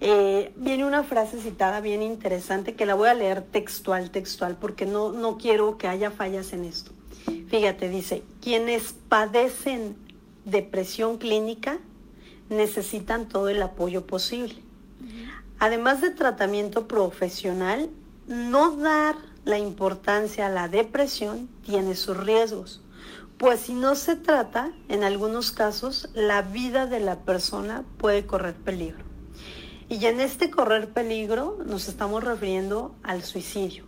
[0.00, 4.86] eh, viene una frase citada bien interesante que la voy a leer textual, textual, porque
[4.86, 6.92] no, no quiero que haya fallas en esto.
[7.48, 9.96] Fíjate, dice, quienes padecen
[10.44, 11.78] depresión clínica
[12.48, 14.56] necesitan todo el apoyo posible.
[15.58, 17.88] Además de tratamiento profesional,
[18.26, 22.82] no dar la importancia a la depresión tiene sus riesgos.
[23.38, 28.54] Pues si no se trata, en algunos casos, la vida de la persona puede correr
[28.54, 29.04] peligro.
[29.88, 33.84] Y en este correr peligro nos estamos refiriendo al suicidio.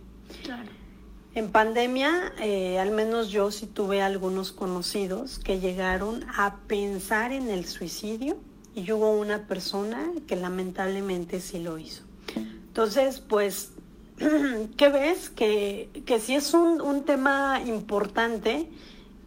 [1.37, 7.49] En pandemia, eh, al menos yo sí tuve algunos conocidos que llegaron a pensar en
[7.49, 8.37] el suicidio
[8.73, 12.01] y hubo una persona que lamentablemente sí lo hizo.
[12.35, 13.69] Entonces, pues,
[14.77, 15.29] ¿qué ves?
[15.29, 18.67] Que, que sí es un, un tema importante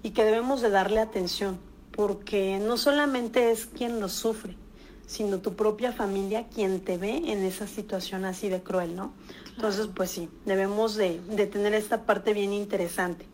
[0.02, 1.60] y que debemos de darle atención,
[1.92, 4.56] porque no solamente es quien lo sufre,
[5.06, 9.12] sino tu propia familia quien te ve en esa situación así de cruel, ¿no?
[9.56, 13.26] Entonces, pues sí, debemos de, de tener esta parte bien interesante.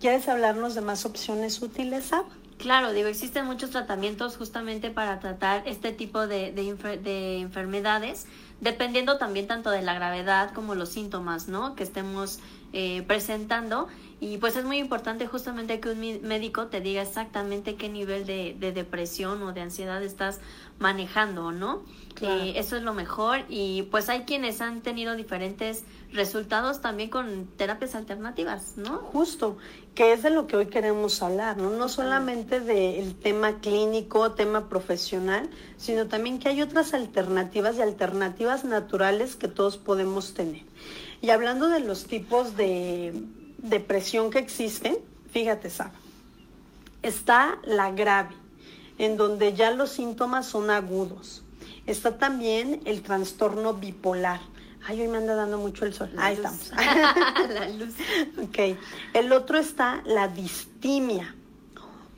[0.00, 2.24] ¿Quieres hablarnos de más opciones útiles, Sab?
[2.58, 8.26] Claro, digo, existen muchos tratamientos justamente para tratar este tipo de, de, enfermedades,
[8.60, 11.76] dependiendo también tanto de la gravedad como los síntomas, ¿no?
[11.76, 12.40] Que estemos
[12.72, 13.86] eh, presentando.
[14.18, 18.56] Y pues es muy importante justamente que un médico te diga exactamente qué nivel de,
[18.58, 20.40] de depresión o de ansiedad estás
[20.78, 21.82] manejando, ¿no?
[22.20, 27.46] Eh, eso es lo mejor y pues hay quienes han tenido diferentes resultados también con
[27.56, 28.98] terapias alternativas, ¿no?
[28.98, 29.56] Justo,
[29.94, 31.70] que es de lo que hoy queremos hablar, ¿no?
[31.70, 38.64] No solamente del tema clínico, tema profesional, sino también que hay otras alternativas y alternativas
[38.64, 40.62] naturales que todos podemos tener.
[41.20, 43.12] Y hablando de los tipos de
[43.58, 44.98] depresión que existen,
[45.30, 45.92] fíjate, Sara,
[47.02, 48.34] está la grave,
[48.98, 51.44] en donde ya los síntomas son agudos.
[51.86, 54.40] Está también el trastorno bipolar.
[54.86, 56.10] Ay, hoy me anda dando mucho el sol.
[56.18, 56.70] Ahí estamos.
[57.48, 57.94] la luz.
[58.42, 58.76] Ok.
[59.14, 61.34] El otro está la distimia.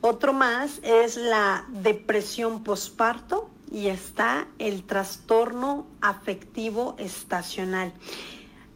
[0.01, 7.93] Otro más es la depresión posparto y está el trastorno afectivo estacional.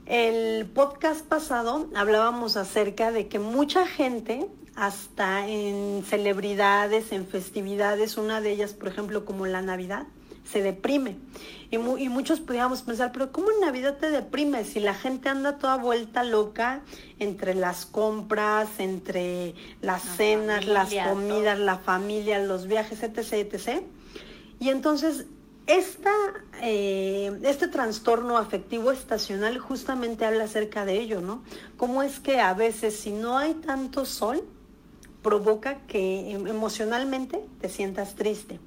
[0.06, 8.42] El podcast pasado hablábamos acerca de que mucha gente hasta en celebridades, en festividades, una
[8.42, 10.06] de ellas, por ejemplo, como la Navidad,
[10.44, 11.18] se deprime.
[11.72, 14.68] Y, y, muchos podríamos pensar, pero ¿cómo en Navidad te deprimes?
[14.68, 16.82] Si la gente anda toda vuelta loca
[17.20, 23.84] entre las compras, entre las cenas, las comidas, la familia, los viajes, etc., etc.
[24.60, 25.26] Y entonces,
[25.68, 26.12] esta,
[26.62, 31.44] eh, este trastorno afectivo estacional justamente habla acerca de ello, ¿no?
[31.76, 34.44] Cómo es que a veces si no hay tanto sol,
[35.26, 38.60] provoca que em, emocionalmente te sientas triste.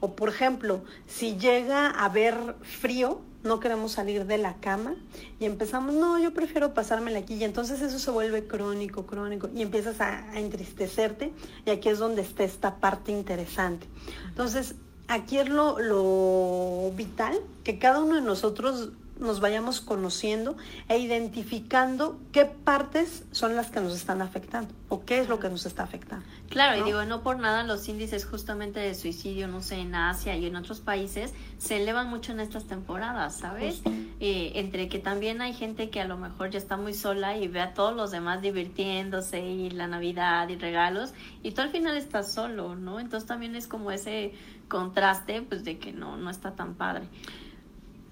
[0.00, 4.96] O por ejemplo, si llega a haber frío, no queremos salir de la cama
[5.38, 9.62] y empezamos, no, yo prefiero pasármela aquí y entonces eso se vuelve crónico, crónico y
[9.62, 11.32] empiezas a, entristecerte
[11.64, 13.86] y aquí es donde está esta parte interesante.
[14.26, 14.74] Entonces,
[15.06, 18.90] aquí es lo, lo vital que cada uno de nosotros
[19.20, 20.56] nos vayamos conociendo
[20.88, 25.48] e identificando qué partes son las que nos están afectando o qué es lo que
[25.48, 26.26] nos está afectando.
[26.48, 30.34] Claro, y digo, no por nada los índices justamente de suicidio, no sé, en Asia
[30.36, 33.82] y en otros países se elevan mucho en estas temporadas, ¿sabes?
[34.18, 37.46] Eh, entre que también hay gente que a lo mejor ya está muy sola y
[37.46, 41.96] ve a todos los demás divirtiéndose y la Navidad y regalos y tú al final
[41.96, 42.98] estás solo, ¿no?
[43.00, 44.32] Entonces también es como ese
[44.68, 47.08] contraste, pues de que no, no está tan padre.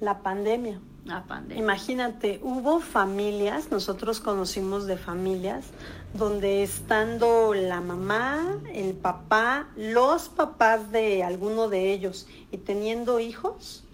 [0.00, 0.80] La pandemia.
[1.04, 1.62] La pandemia.
[1.62, 5.66] Imagínate, hubo familias, nosotros conocimos de familias,
[6.14, 13.84] donde estando la mamá, el papá, los papás de alguno de ellos y teniendo hijos,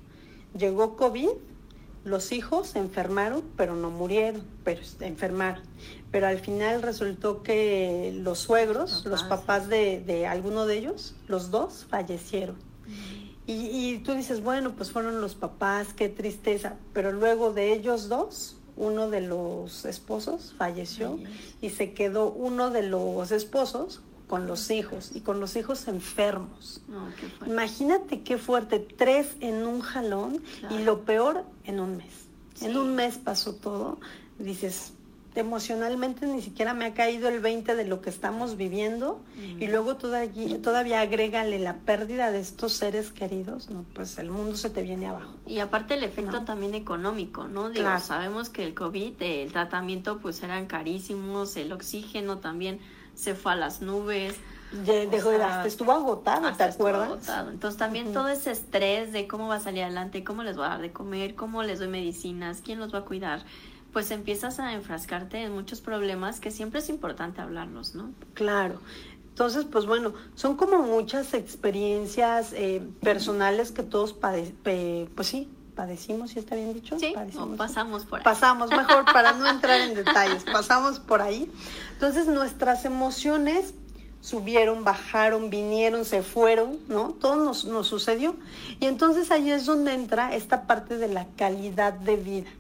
[0.59, 1.31] llegó COVID,
[2.05, 5.63] los hijos se enfermaron, pero no murieron, pero enfermaron.
[6.11, 11.51] Pero al final resultó que los suegros, los papás de, de alguno de ellos, los
[11.51, 12.57] dos, fallecieron.
[13.47, 18.57] Y, tú dices, bueno, pues fueron los papás, qué tristeza, pero luego de ellos dos,
[18.77, 21.19] uno de los esposos falleció
[21.61, 26.81] y se quedó uno de los esposos con los hijos y con los hijos enfermos.
[27.47, 32.25] Imagínate qué fuerte, tres en un jalón y lo peor en un mes.
[32.63, 33.99] En un mes pasó todo.
[34.39, 34.94] Dices,
[35.41, 39.21] emocionalmente ni siquiera me ha caído el 20 de lo que estamos viviendo
[39.59, 44.57] y luego todavía, todavía agrégale la pérdida de estos seres queridos, no, pues el mundo
[44.57, 45.33] se te viene abajo.
[45.47, 47.71] Y aparte el efecto también económico, ¿no?
[47.71, 52.79] Digo, sabemos que el COVID, el tratamiento pues eran carísimos, el oxígeno también
[53.15, 54.37] se fue a las nubes.
[54.85, 55.31] dejó,
[55.65, 57.29] estuvo agotado, ¿te acuerdas?
[57.51, 60.71] Entonces también todo ese estrés de cómo va a salir adelante, cómo les voy a
[60.71, 63.45] dar de comer, cómo les doy medicinas, quién los va a cuidar
[63.95, 68.11] pues empiezas a enfrascarte en muchos problemas que siempre es importante hablarlos, ¿no?
[68.35, 68.81] Claro.
[69.29, 76.41] Entonces, pues bueno, son como muchas experiencias eh, personales que todos pues sí, padecimos, ¿sí
[76.41, 76.99] está bien dicho?
[76.99, 77.15] Sí,
[77.57, 78.25] pasamos por ahí.
[78.25, 81.49] Pasamos, mejor para no entrar en detalles, pasamos por ahí.
[81.93, 83.75] Entonces, nuestras emociones
[84.21, 87.11] subieron, bajaron, vinieron, se fueron, ¿no?
[87.11, 88.35] Todo nos, nos sucedió.
[88.81, 92.51] Y entonces ahí es donde entra esta parte de la calidad de vida.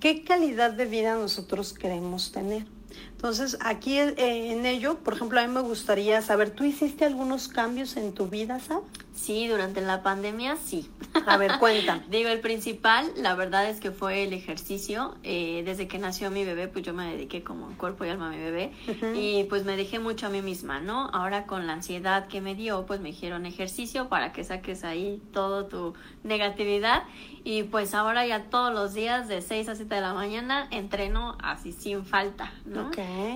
[0.00, 2.66] ¿Qué calidad de vida nosotros queremos tener?
[3.12, 4.14] Entonces, aquí eh,
[4.52, 8.28] en ello, por ejemplo, a mí me gustaría saber, ¿tú hiciste algunos cambios en tu
[8.28, 8.82] vida, Sab?
[9.12, 10.88] Sí, durante la pandemia sí.
[11.26, 12.04] A ver, cuenta.
[12.08, 15.16] Digo, el principal, la verdad es que fue el ejercicio.
[15.24, 18.30] Eh, desde que nació mi bebé, pues yo me dediqué como cuerpo y alma a
[18.30, 18.70] mi bebé.
[19.14, 21.10] Y pues me dejé mucho a mí misma, ¿no?
[21.12, 25.20] Ahora con la ansiedad que me dio, pues me dijeron ejercicio para que saques ahí
[25.32, 27.02] toda tu negatividad.
[27.48, 31.34] Y pues ahora ya todos los días de 6 a 7 de la mañana entreno
[31.42, 32.90] así sin falta, ¿no?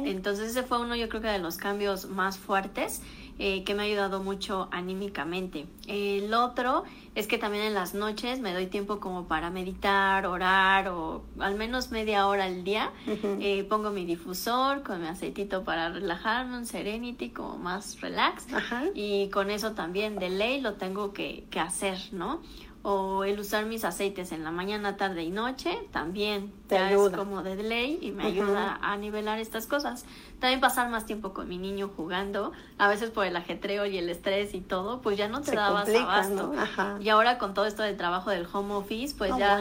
[0.04, 3.00] Entonces ese fue uno yo creo que de los cambios más fuertes.
[3.38, 5.66] Eh, que me ha ayudado mucho anímicamente.
[5.88, 6.84] El otro
[7.14, 11.54] es que también en las noches me doy tiempo como para meditar, orar o al
[11.54, 12.92] menos media hora al día.
[13.40, 18.46] Eh, pongo mi difusor con mi aceitito para relajarme, un serenity como más relax.
[18.94, 22.42] Y con eso también de ley lo tengo que, que hacer, ¿no?
[22.82, 27.10] O el usar mis aceites en la mañana, tarde y noche también Te ayuda.
[27.10, 30.04] es como de ley y me ayuda a nivelar estas cosas.
[30.38, 34.08] También pasar más tiempo con mi niño jugando, a veces por el ajetreo y el
[34.08, 36.52] estrés y todo, pues ya no te dabas abasto.
[37.00, 39.60] Y ahora con todo esto del trabajo del home office, pues ya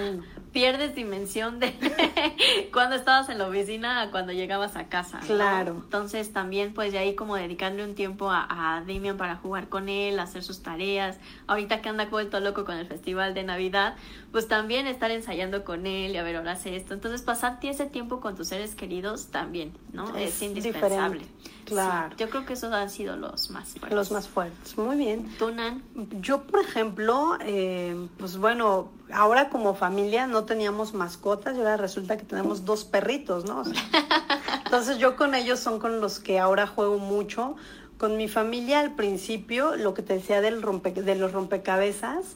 [0.52, 1.74] pierdes dimensión de
[2.74, 5.20] cuando estabas en la oficina a cuando llegabas a casa.
[5.20, 5.82] Claro.
[5.84, 9.88] Entonces también pues de ahí como dedicarle un tiempo a, a Damian para jugar con
[9.88, 11.20] él, hacer sus tareas.
[11.48, 13.96] Ahorita que anda vuelto loco con el festival de Navidad,
[14.32, 16.94] pues también estar ensayando con él y a ver, ahora hace esto.
[16.94, 20.16] Entonces pasar ese tiempo con tus seres queridos también, ¿no?
[20.16, 21.26] Es, indispensable.
[21.66, 22.16] Claro.
[22.18, 23.94] yo creo que esos han sido los más fuertes.
[23.94, 25.30] Los más fuertes, muy bien.
[25.38, 25.84] Tunan.
[26.20, 32.18] Yo, por ejemplo, eh, pues bueno, ahora como familia no teníamos mascotas y ahora resulta
[32.18, 33.64] que tenemos dos perritos, ¿no?
[34.66, 37.56] entonces yo con ellos son con los que ahora juego mucho.
[37.98, 42.36] Con mi familia al principio, lo que te decía del rompe, de los rompecabezas,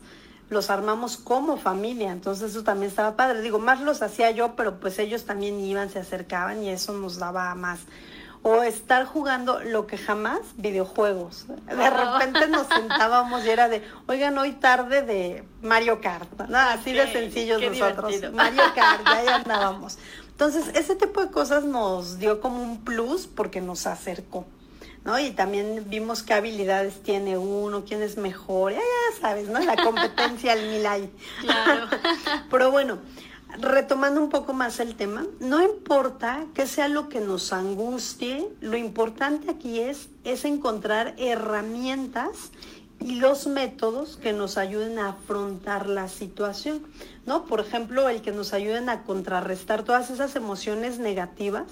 [0.49, 3.41] los armamos como familia, entonces eso también estaba padre.
[3.41, 7.17] Digo, más los hacía yo, pero pues ellos también iban, se acercaban y eso nos
[7.17, 7.79] daba más
[8.47, 11.47] o estar jugando lo que jamás, videojuegos.
[11.47, 16.55] De repente nos sentábamos y era de, oigan, hoy tarde de Mario Kart, ¿no?
[16.55, 18.13] Así de sencillos nosotros.
[18.33, 19.97] Mario Kart, ya, ya andábamos.
[20.29, 24.45] Entonces, ese tipo de cosas nos dio como un plus porque nos acercó.
[25.05, 25.17] ¿No?
[25.19, 29.59] Y también vimos qué habilidades tiene uno, quién es mejor, ya, ya sabes, ¿no?
[29.59, 31.09] La competencia al Milay.
[31.41, 31.87] Claro.
[32.49, 32.97] Pero bueno,
[33.59, 38.75] retomando un poco más el tema, no importa que sea lo que nos angustie, lo
[38.75, 42.51] importante aquí es, es encontrar herramientas
[42.99, 46.81] y los métodos que nos ayuden a afrontar la situación,
[47.25, 47.45] ¿no?
[47.45, 51.65] Por ejemplo, el que nos ayuden a contrarrestar todas esas emociones negativas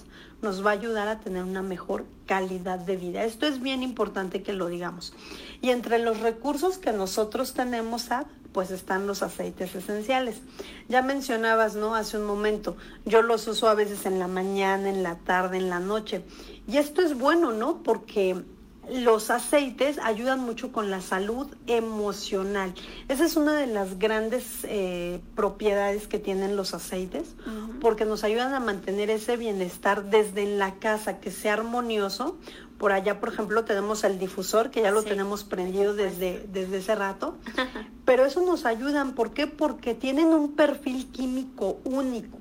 [0.44, 3.24] nos va a ayudar a tener una mejor calidad de vida.
[3.24, 5.14] Esto es bien importante que lo digamos.
[5.62, 8.10] Y entre los recursos que nosotros tenemos,
[8.52, 10.42] pues están los aceites esenciales.
[10.88, 11.96] Ya mencionabas, ¿no?
[11.96, 15.70] Hace un momento, yo los uso a veces en la mañana, en la tarde, en
[15.70, 16.24] la noche.
[16.68, 17.82] Y esto es bueno, ¿no?
[17.82, 18.44] Porque
[18.90, 22.74] los aceites ayudan mucho con la salud emocional.
[23.08, 27.36] Esa es una de las grandes eh, propiedades que tienen los aceites,
[27.80, 32.38] porque nos ayudan a mantener ese bienestar desde en la casa, que sea armonioso.
[32.78, 36.96] Por allá, por ejemplo, tenemos el difusor, que ya lo tenemos prendido desde, desde ese
[36.96, 37.38] rato.
[38.06, 39.48] Pero eso nos ayudan, ¿por qué?
[39.48, 42.38] Porque tienen un perfil químico único,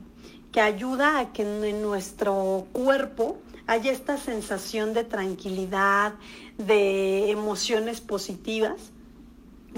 [0.51, 3.39] que ayuda a que en nuestro cuerpo
[3.73, 6.13] hay esta sensación de tranquilidad,
[6.59, 8.93] de emociones positivas.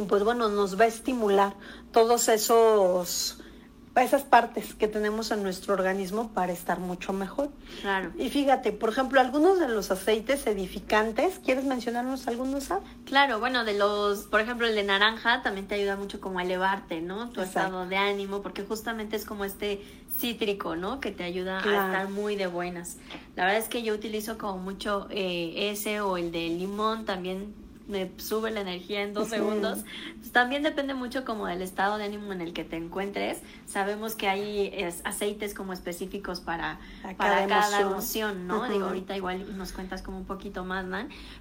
[0.08, 1.54] Pues bueno, nos va a estimular
[1.92, 3.38] todos esos
[4.02, 7.50] esas partes que tenemos en nuestro organismo para estar mucho mejor.
[7.80, 8.10] Claro.
[8.18, 12.68] Y fíjate, por ejemplo, algunos de los aceites edificantes, ¿quieres mencionarnos algunos?
[13.04, 16.42] Claro, bueno, de los, por ejemplo, el de naranja también te ayuda mucho como a
[16.42, 17.30] elevarte, ¿no?
[17.30, 19.80] Tu estado de ánimo, porque justamente es como este
[20.18, 21.00] cítrico, ¿no?
[21.00, 22.98] Que te ayuda a estar muy de buenas.
[23.36, 27.54] La verdad es que yo utilizo como mucho eh, ese o el de limón también
[27.86, 29.80] me sube la energía en dos segundos.
[30.18, 33.38] Pues también depende mucho como del estado de ánimo en el que te encuentres.
[33.66, 34.72] Sabemos que hay
[35.04, 36.78] aceites como específicos para,
[37.16, 38.68] para cada, emoción, ¿no?
[38.68, 40.94] Digo, ahorita igual nos cuentas como un poquito más, ¿no?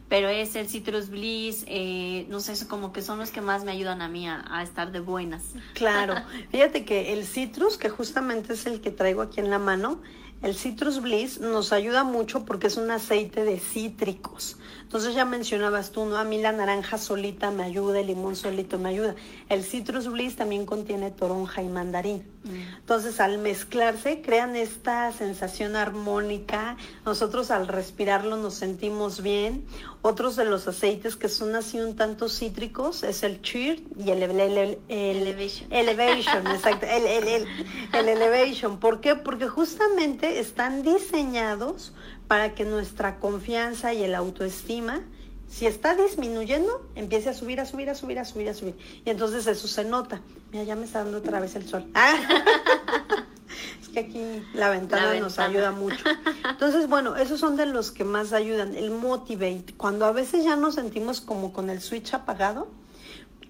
[0.09, 3.71] Pero es el Citrus Bliss, eh, no sé, como que son los que más me
[3.71, 5.43] ayudan a mí a, a estar de buenas.
[5.73, 6.15] Claro.
[6.51, 10.01] Fíjate que el Citrus, que justamente es el que traigo aquí en la mano,
[10.43, 14.57] el Citrus Bliss nos ayuda mucho porque es un aceite de cítricos.
[14.93, 16.17] Entonces ya mencionabas tú, ¿no?
[16.17, 19.15] A mí la naranja solita me ayuda, el limón solito me ayuda.
[19.49, 22.23] El Citrus Bliss también contiene toronja y mandarín.
[22.43, 22.75] Mm.
[22.77, 26.77] Entonces al mezclarse crean esta sensación armónica.
[27.07, 29.65] Nosotros al respirarlo nos sentimos bien.
[30.03, 34.21] Otros de los aceites que son así un tanto cítricos es el cheer y el,
[34.21, 35.73] elevation.
[35.73, 36.85] Elevation, exacto.
[36.85, 37.47] El,
[37.93, 38.79] el elevation.
[38.79, 39.15] ¿Por qué?
[39.15, 41.93] Porque justamente están diseñados
[42.27, 45.01] para que nuestra confianza y el autoestima,
[45.47, 48.75] si está disminuyendo, empiece a subir, a subir, a subir, a subir, a subir.
[49.05, 50.21] Y entonces eso se nota.
[50.51, 51.85] Mira, ya me está dando otra vez el sol.
[53.81, 56.03] es que aquí la ventana, nos ayuda mucho.
[56.49, 58.75] Entonces, bueno, esos son de los que más ayudan.
[58.75, 62.67] El motivate, cuando a veces ya nos sentimos como con el switch apagado,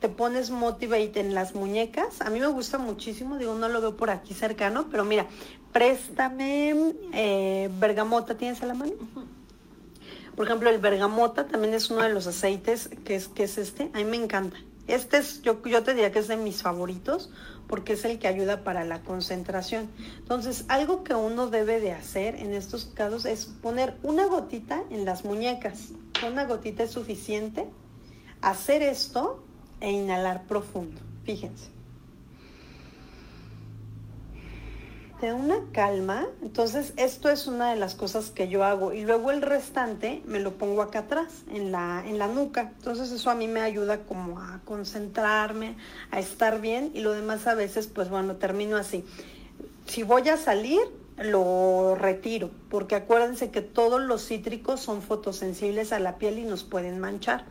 [0.04, 2.20] te pones Motivate en las muñecas.
[2.20, 5.28] A mí me gusta muchísimo, digo, no lo veo por aquí cercano, pero mira,
[5.72, 8.92] préstame eh, bergamota, ¿tienes a la mano?
[10.36, 13.92] Por ejemplo, el bergamota también es uno de los aceites que es, que es este.
[13.94, 14.58] A mí me encanta.
[14.88, 17.32] Este es, yo, yo te diría que es de mis favoritos
[17.70, 19.90] porque es el que ayuda para la concentración.
[20.18, 25.06] Entonces, algo que uno debe de hacer en estos casos es poner una gotita en
[25.06, 25.94] las muñecas.
[26.28, 27.70] Una gotita es suficiente.
[28.42, 29.42] Hacer esto
[29.84, 31.02] e inhalar profundo.
[31.26, 31.68] Fíjense.
[35.22, 36.26] Da una calma.
[36.42, 38.94] Entonces, esto es una de las cosas que yo hago.
[38.94, 42.72] Y luego el restante me lo pongo acá atrás, en la, en la nuca.
[42.78, 45.76] Entonces, eso a mí me ayuda como a concentrarme,
[46.12, 46.92] a estar bien.
[46.94, 49.06] Y lo demás a veces, pues bueno, termino así.
[49.86, 50.82] Si voy a salir,
[51.18, 56.64] lo retiro, porque acuérdense que todos los cítricos son fotosensibles a la piel y nos
[56.64, 57.46] pueden manchar.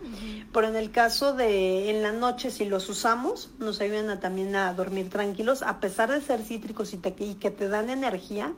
[0.52, 4.72] Pero en el caso de en la noche, si los usamos, nos ayudan también a
[4.74, 8.52] dormir tranquilos, a pesar de ser cítricos y, y, que te dan energía,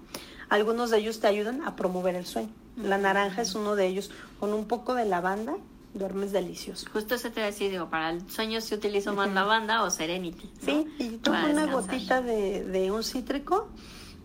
[0.49, 2.51] algunos de ellos te ayudan a promover el sueño.
[2.77, 5.55] La naranja es uno de ellos, con un poco de lavanda.
[5.93, 6.89] Duermes delicioso.
[6.93, 9.91] Justo eso te voy a decir, digo, para el sueño se utiliza más lavanda o
[9.91, 10.51] serenity.
[10.61, 13.69] Sí, y tomo una gotita de, de un cítrico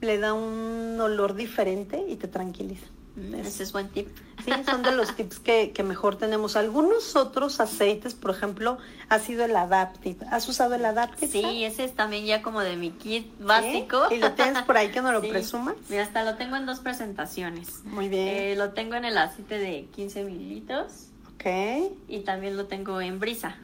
[0.01, 2.87] le da un olor diferente y te tranquiliza.
[3.15, 4.07] Mm, ese es buen tip.
[4.45, 6.55] Sí, son de los tips que, mejor tenemos.
[6.55, 8.77] Algunos otros aceites, por ejemplo,
[9.09, 10.25] ha sido el Adaptive.
[10.29, 11.31] ¿Has usado el Adaptive?
[11.31, 14.07] Sí, ese es también ya como de mi kit básico.
[14.11, 15.75] ¿Y lo tienes por ahí que no lo presumas?
[15.89, 17.83] Mira, hasta lo tengo en dos presentaciones.
[17.83, 18.27] Muy bien.
[18.27, 21.07] Eh, lo tengo en el aceite de 15 mililitros.
[21.33, 21.91] Ok.
[22.07, 23.57] Y también lo tengo en brisa.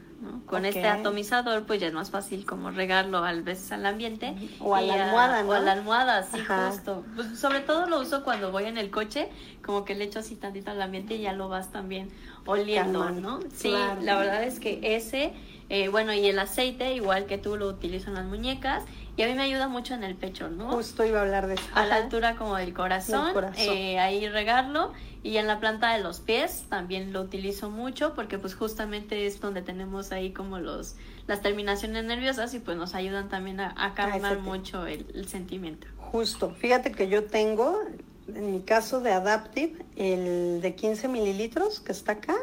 [0.46, 4.34] Con este atomizador, pues ya es más fácil como regarlo al veces al ambiente.
[4.60, 5.50] O a la almohada, ¿no?
[5.50, 7.04] O a la almohada, sí, justo.
[7.14, 9.28] Pues sobre todo lo uso cuando voy en el coche,
[9.64, 12.10] como que le echo así tantito al ambiente y ya lo vas también
[12.46, 13.40] oliendo, ¿no?
[13.54, 15.32] Sí, la verdad es que ese,
[15.68, 18.84] eh, bueno, y el aceite, igual que tú lo utilizo en las muñecas,
[19.16, 20.70] y a mí me ayuda mucho en el pecho, ¿no?
[20.72, 21.64] Justo iba a hablar de eso.
[21.74, 24.92] A la altura como del corazón, Eh, ahí regarlo
[25.22, 29.40] y en la planta de los pies también lo utilizo mucho porque pues justamente es
[29.40, 30.96] donde tenemos ahí como los
[31.26, 35.88] las terminaciones nerviosas y pues nos ayudan también a, calmar mucho el, sentimiento.
[35.96, 37.80] Justo, fíjate que yo tengo,
[38.28, 42.36] en mi caso de Adaptive, el de 15 mililitros que está acá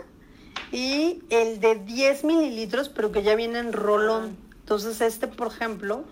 [0.72, 4.36] y el de 10 mililitros pero que ya viene en rolón.
[4.60, 6.04] Entonces este, por ejemplo,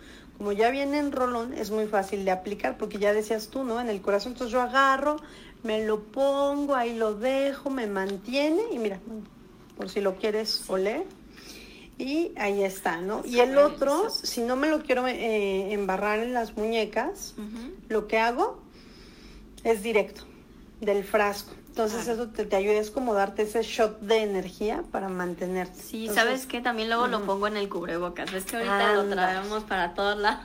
[0.42, 3.80] como ya viene en rolón, es muy fácil de aplicar porque ya decías tú, ¿no?
[3.80, 5.18] En el corazón, entonces yo agarro,
[5.62, 9.00] me lo pongo, ahí lo dejo, me mantiene y mira,
[9.78, 11.04] por si lo quieres oler.
[12.00, 13.22] Y ahí está, ¿no?
[13.24, 17.36] Y el otro, si no me lo quiero eh, embarrar en las muñecas,
[17.88, 18.64] lo que hago
[19.64, 20.24] es directo,
[20.80, 21.54] del frasco.
[21.72, 25.82] Entonces eso te, te, ayuda, es como darte ese shot de energía para mantenerte.
[25.82, 26.60] Sí, ¿sabes qué?
[26.60, 28.30] También luego lo pongo en el cubrebocas.
[28.30, 30.42] ¿Ves que ahorita lo traemos para todos lados?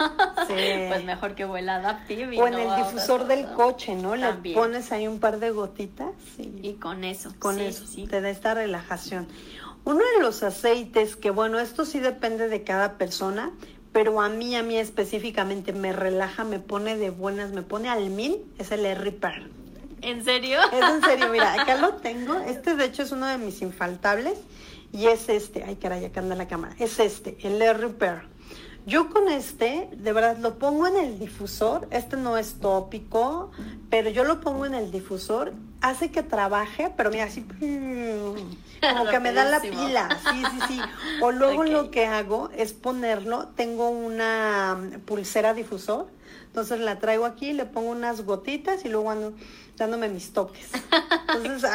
[0.47, 0.55] Sí.
[0.89, 2.41] pues mejor que vuela Adaptive.
[2.41, 4.15] o en el difusor del coche, ¿no?
[4.15, 6.13] Le pones ahí un par de gotitas.
[6.39, 7.35] Y, con eso.
[7.41, 8.07] Con eso, sí.
[8.07, 9.27] te da esta relajación.
[9.85, 13.51] Uno de los aceites que, bueno, esto sí depende de cada persona,
[13.91, 18.11] pero a mí, a mí específicamente me relaja, me pone de buenas, me pone al
[18.11, 19.51] mil, es el Repair.
[20.03, 20.59] ¿En serio?
[20.73, 22.39] Es en serio, mira, acá lo tengo.
[22.41, 24.39] Este de hecho es uno de mis infaltables.
[24.93, 26.75] Y es este, ay caray, acá anda la cámara.
[26.79, 28.36] Es este, el Air Repair.
[28.87, 31.89] Yo con este, de verdad, lo pongo en el difusor.
[31.91, 33.51] Este no es tópico,
[33.91, 35.55] pero yo lo pongo en el difusor.
[35.81, 40.09] Hace que trabaje, pero mira, así como que me da la pila.
[40.31, 40.81] Sí, sí, sí.
[41.21, 43.49] O luego lo que hago es ponerlo.
[43.57, 46.07] Tengo una pulsera difusor.
[46.47, 49.35] Entonces la traigo aquí, le pongo unas gotitas y luego ando
[49.77, 50.71] dándome mis toques.
[51.35, 51.69] Entonces,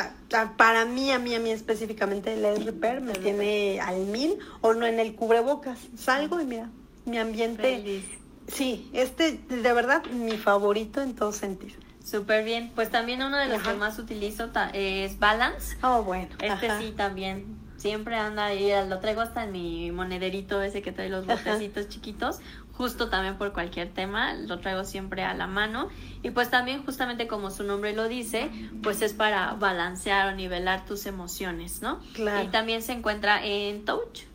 [0.58, 4.74] para mí, a mí, a mí específicamente, el Air Repair me tiene al mil o
[4.74, 5.78] no en el cubrebocas.
[5.96, 6.70] Salgo y mira,
[7.06, 8.04] mi ambiente.
[8.48, 11.80] Sí, este, de verdad, mi favorito en todo sentido.
[12.04, 12.72] Súper bien.
[12.74, 15.78] Pues también uno de los que más utilizo es Balance.
[15.84, 16.30] Oh, bueno.
[16.42, 21.10] Este sí también siempre anda ahí, lo traigo hasta en mi monederito ese que trae
[21.10, 22.40] los botecitos chiquitos,
[22.74, 25.90] justo también por cualquier tema, lo traigo siempre a la mano
[26.22, 28.52] y pues también justamente como su nombre lo dice,
[28.84, 32.00] pues es para balancear o nivelar tus emociones, ¿no?
[32.14, 32.44] Claro.
[32.44, 34.26] Y también se encuentra en Touch,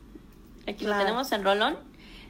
[0.67, 1.77] aquí lo tenemos en Rolón,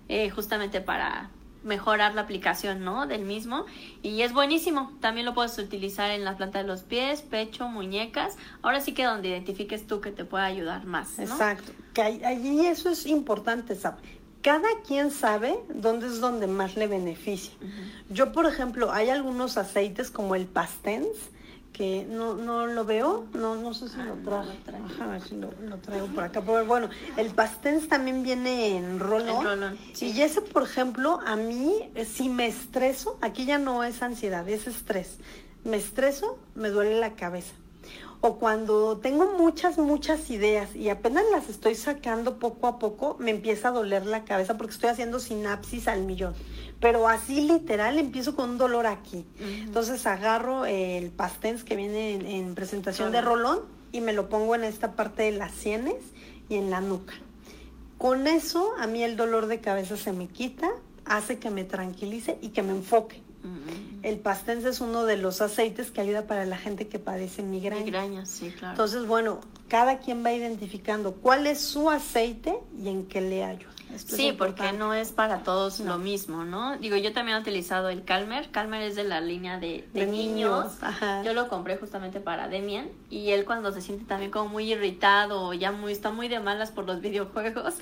[0.09, 1.31] eh, justamente para
[1.67, 3.07] mejorar la aplicación, ¿no?
[3.07, 3.67] Del mismo.
[4.03, 4.93] Y es buenísimo.
[5.01, 8.37] También lo puedes utilizar en la planta de los pies, pecho, muñecas.
[8.63, 11.19] Ahora sí que donde identifiques tú que te pueda ayudar más.
[11.19, 11.25] ¿no?
[11.25, 11.73] Exacto.
[11.93, 14.01] Que allí eso es importante, ¿sabes?
[14.43, 17.53] Cada quien sabe dónde es donde más le beneficia.
[18.11, 21.09] Yo, por ejemplo, hay algunos aceites como el Pastens,
[21.77, 24.87] que no, no lo veo, no, no sé si lo ah, traigo.
[24.99, 25.51] a ver si lo,
[25.83, 26.41] traigo por acá.
[26.41, 29.77] Pero bueno, el Pastens también viene en rolón.
[30.01, 34.49] Y ese, por ejemplo, a mí, eh, si me estreso, aquí ya no es ansiedad,
[34.49, 35.19] es estrés.
[35.65, 37.53] Me estreso, me duele la cabeza.
[38.23, 43.33] O cuando tengo muchas, muchas ideas y apenas las estoy sacando poco a poco, me
[43.33, 46.33] empieza a doler la cabeza porque estoy haciendo sinapsis al millón
[46.81, 49.25] pero así literal empiezo con un dolor aquí.
[49.41, 53.61] Entonces agarro el pastens que viene en, presentación de rolón
[53.93, 55.97] y me lo pongo en esta parte de las sienes
[56.49, 57.15] y en la nuca.
[57.99, 60.69] Con eso a mí el dolor de cabeza se me quita,
[61.07, 63.23] hace que me tranquilice y que me enfoque.
[64.03, 67.85] El pastens es uno de los aceites que ayuda para la gente que padece migraña.
[67.85, 68.73] Migraña, sí, claro.
[68.73, 73.76] Entonces, bueno, cada quien va identificando cuál es su aceite y en qué le ayuda
[73.97, 76.77] sí, porque no es para todos lo mismo, ¿no?
[76.79, 78.51] Digo, yo también he utilizado el Calmer.
[78.51, 80.73] Calmer es de la línea de, niños.
[81.25, 82.89] Yo lo compré justamente para Demian.
[83.11, 86.41] Y él cuando se siente también como muy irritado o ya muy, está muy de
[86.41, 87.75] malas por los videojuegos,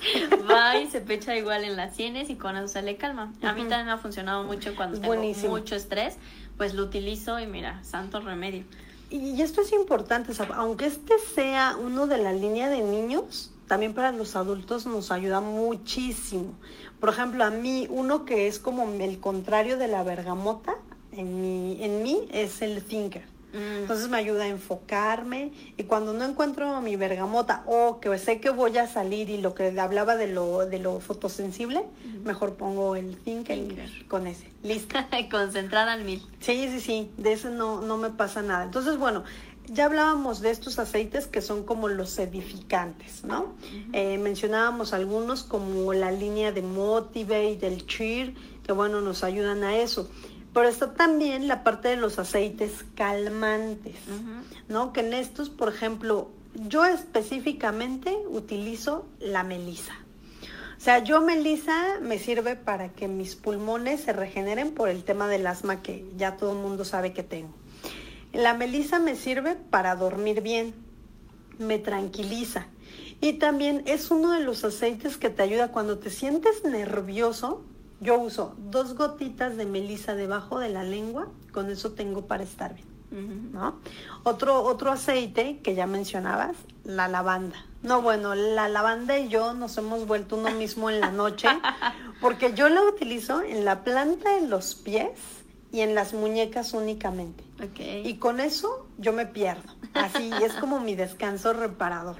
[0.49, 3.33] va y se pecha igual en las sienes y con eso se le calma.
[3.41, 6.17] A mí también me ha funcionado mucho cuando tengo mucho estrés.
[6.57, 8.63] Pues lo utilizo y mira, santo remedio.
[9.09, 14.11] Y esto es importante, aunque este sea uno de la línea de niños, también para
[14.11, 16.53] los adultos nos ayuda muchísimo.
[16.99, 20.75] Por ejemplo, a mí, uno que es como el contrario de la bergamota,
[21.11, 23.23] en mí, en mí es el thinker.
[23.55, 23.81] Mm.
[23.81, 28.49] Entonces me ayuda a enfocarme y cuando no encuentro mi bergamota o que sé que
[28.49, 31.85] voy a salir y lo que hablaba de lo, de lo fotosensible,
[32.25, 33.59] mejor pongo el thinker,
[34.09, 34.49] con ese.
[34.61, 34.97] Listo.
[35.31, 36.21] Concentrada al mil.
[36.41, 38.65] Sí, sí, sí, de eso no, no me pasa nada.
[38.65, 39.23] Entonces, bueno,
[39.67, 43.55] ya hablábamos de estos aceites que son como los edificantes, ¿no?
[43.93, 49.77] Eh, mencionábamos algunos como la línea de Motivate, del Cheer, que bueno, nos ayudan a
[49.77, 50.09] eso.
[50.53, 53.95] Pero está también la parte de los aceites calmantes,
[54.69, 54.93] ¿no?
[54.93, 59.93] Que en estos, por ejemplo, yo específicamente utilizo la melisa.
[60.77, 65.27] O sea, yo melisa me sirve para que mis pulmones se regeneren por el tema
[65.27, 67.53] del asma que ya todo el mundo sabe que tengo.
[68.35, 70.73] La melisa me sirve para dormir bien,
[71.57, 72.67] me tranquiliza.
[73.21, 77.63] Y también es uno de los aceites que te ayuda cuando te sientes nervioso.
[78.01, 82.75] Yo uso dos gotitas de melisa debajo de la lengua, con eso tengo para estar
[82.75, 83.51] bien.
[83.53, 83.79] ¿no?
[84.23, 87.55] Otro, otro aceite que ya mencionabas, la lavanda.
[87.83, 91.47] No, bueno, la lavanda y yo nos hemos vuelto uno mismo en la noche,
[92.19, 97.43] porque yo la utilizo en la planta de los pies y en las muñecas únicamente.
[98.03, 99.73] Y con eso yo me pierdo.
[99.93, 102.17] Así es como mi descanso reparador.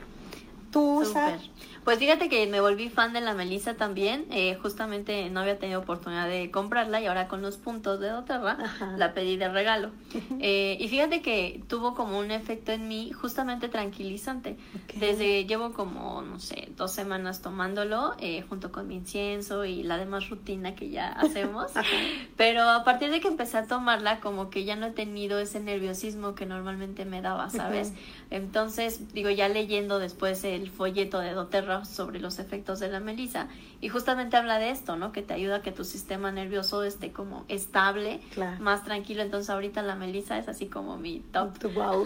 [0.72, 1.42] Tú usas.
[1.86, 4.26] Pues fíjate que me volví fan de la Melissa también.
[4.32, 8.58] Eh, justamente no había tenido oportunidad de comprarla y ahora con los puntos de doTERRA
[8.98, 9.92] la pedí de regalo.
[10.40, 14.58] Eh, y fíjate que tuvo como un efecto en mí justamente tranquilizante.
[14.96, 19.98] Desde llevo como, no sé, dos semanas tomándolo eh, junto con mi incienso y la
[19.98, 21.72] demás rutina que ya hacemos.
[22.38, 25.60] Pero a partir de que empecé a tomarla, como que ya no he tenido ese
[25.60, 27.94] nerviosismo que normalmente me daba, ¿sabes?
[28.30, 33.48] Entonces, digo, ya leyendo después el folleto de doTERRA sobre los efectos de la melisa,
[33.82, 35.12] y justamente habla de esto, ¿no?
[35.12, 38.22] Que te ayuda a que tu sistema nervioso esté como estable,
[38.60, 39.24] más tranquilo.
[39.24, 41.56] Entonces, ahorita la melisa es así como mi top.
[41.76, 42.06] Wow.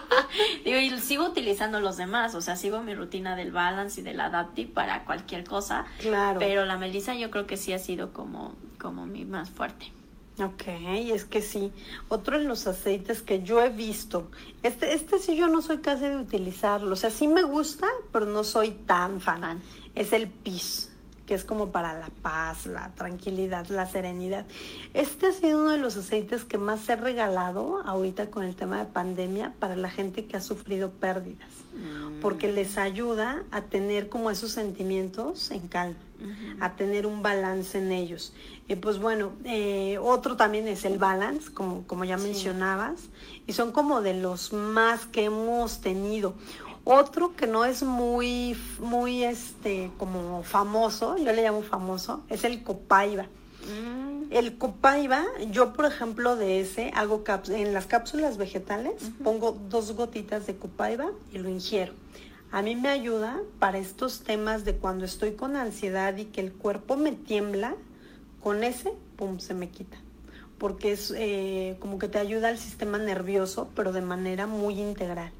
[0.64, 4.20] digo, y sigo utilizando los demás, o sea, sigo mi rutina del balance y del
[4.20, 5.84] adaptive para cualquier cosa.
[5.98, 6.38] Claro.
[6.38, 9.92] Pero la melisa yo creo que sí ha sido como, como mi más fuerte.
[10.38, 11.72] Ok, es que sí.
[12.08, 14.30] Otro de los aceites que yo he visto,
[14.62, 18.24] este, este sí yo no soy casi de utilizarlo, o sea, sí me gusta, pero
[18.24, 19.60] no soy tan fan.
[19.94, 20.90] Es el PIS,
[21.26, 24.46] que es como para la paz, la tranquilidad, la serenidad.
[24.94, 28.78] Este ha sido uno de los aceites que más he regalado ahorita con el tema
[28.78, 31.50] de pandemia para la gente que ha sufrido pérdidas,
[32.22, 32.54] porque mm.
[32.54, 35.96] les ayuda a tener como esos sentimientos en calma
[36.60, 38.32] a tener un balance en ellos.
[38.76, 43.00] Pues bueno, eh, otro también es el balance, como, como ya mencionabas,
[43.46, 46.34] y son como de los más que hemos tenido.
[46.84, 52.62] Otro que no es muy, muy este, como famoso, yo le llamo famoso, es el
[52.62, 53.24] copaiba.
[53.24, 54.32] Mm.
[54.32, 60.46] El copaiba, yo por ejemplo de ese hago en las cápsulas vegetales, pongo dos gotitas
[60.46, 61.92] de copaiba y lo ingiero.
[62.50, 66.52] A mí me ayuda para estos temas de cuando estoy con ansiedad y que el
[66.52, 67.76] cuerpo me tiembla,
[68.42, 69.96] con ese, pum, se me quita.
[70.58, 75.32] Porque es eh, como que te ayuda al sistema nervioso, pero de manera muy integral.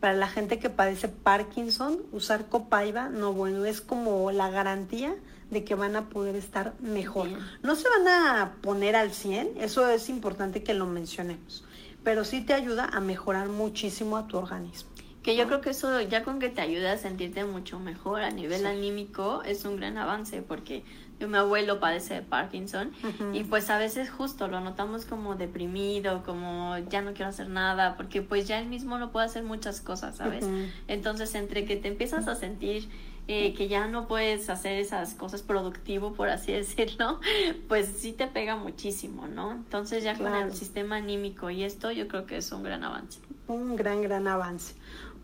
[0.00, 5.14] Para la gente que padece Parkinson, usar copaiba, no bueno, es como la garantía
[5.50, 7.28] de que van a poder estar mejor.
[7.62, 11.64] No se van a poner al 100, eso es importante que lo mencionemos,
[12.02, 14.88] pero sí te ayuda a mejorar muchísimo a tu organismo.
[15.22, 18.30] Que yo creo que eso ya con que te ayuda a sentirte mucho mejor a
[18.30, 20.82] nivel anímico es un gran avance porque
[21.26, 22.92] mi abuelo padece de Parkinson
[23.32, 27.96] y pues a veces justo lo notamos como deprimido, como ya no quiero hacer nada
[27.96, 30.46] porque pues ya él mismo no puede hacer muchas cosas, ¿sabes?
[30.88, 32.88] Entonces entre que te empiezas a sentir
[33.32, 37.20] eh, que ya no puedes hacer esas cosas productivo, por así decirlo,
[37.68, 39.52] pues sí te pega muchísimo, ¿no?
[39.52, 43.20] Entonces ya con el sistema anímico y esto yo creo que es un gran avance.
[43.46, 44.74] Un gran, gran avance.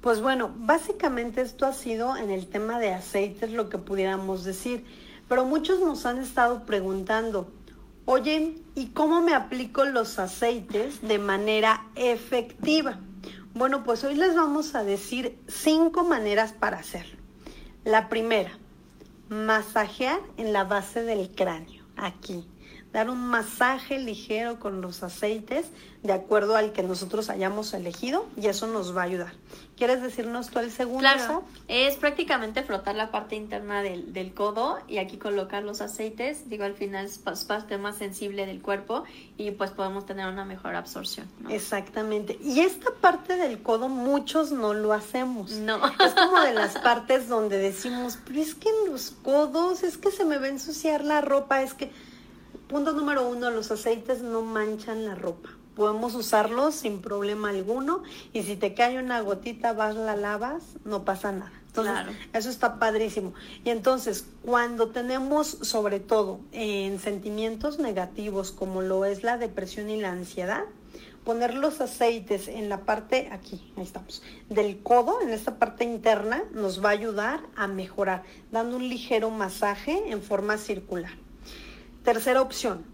[0.00, 4.84] Pues bueno, básicamente esto ha sido en el tema de aceites lo que pudiéramos decir,
[5.28, 7.50] pero muchos nos han estado preguntando,
[8.04, 13.00] oye, ¿y cómo me aplico los aceites de manera efectiva?
[13.54, 17.18] Bueno, pues hoy les vamos a decir cinco maneras para hacerlo.
[17.84, 18.58] La primera,
[19.28, 22.46] masajear en la base del cráneo, aquí
[22.96, 25.66] dar un masaje ligero con los aceites
[26.02, 29.32] de acuerdo al que nosotros hayamos elegido y eso nos va a ayudar.
[29.76, 31.00] ¿Quieres decirnos tú el segundo?
[31.00, 36.48] Claro, es prácticamente frotar la parte interna del, del, codo y aquí colocar los aceites.
[36.48, 39.04] Digo, al final es parte más sensible del cuerpo
[39.36, 41.28] y pues podemos tener una mejor absorción.
[41.50, 42.38] Exactamente.
[42.42, 45.50] Y esta parte del codo muchos no lo hacemos.
[45.52, 45.80] No.
[46.06, 50.10] Es como de las partes donde decimos, pero es que en los codos es que
[50.10, 51.90] se me va a ensuciar la ropa, es que
[52.68, 55.50] Punto número uno, los aceites no manchan la ropa.
[55.76, 58.02] Podemos usarlos sin problema alguno
[58.32, 61.52] y si te cae una gotita, vas, la lavas, no pasa nada.
[61.68, 63.34] Entonces, eso está padrísimo.
[63.62, 70.00] Y entonces, cuando tenemos, sobre todo, en sentimientos negativos como lo es la depresión y
[70.00, 70.64] la ansiedad,
[71.24, 76.42] poner los aceites en la parte, aquí, ahí estamos, del codo, en esta parte interna,
[76.52, 81.25] nos va a ayudar a mejorar, dando un ligero masaje en forma circular.
[82.06, 82.84] Tercera opción,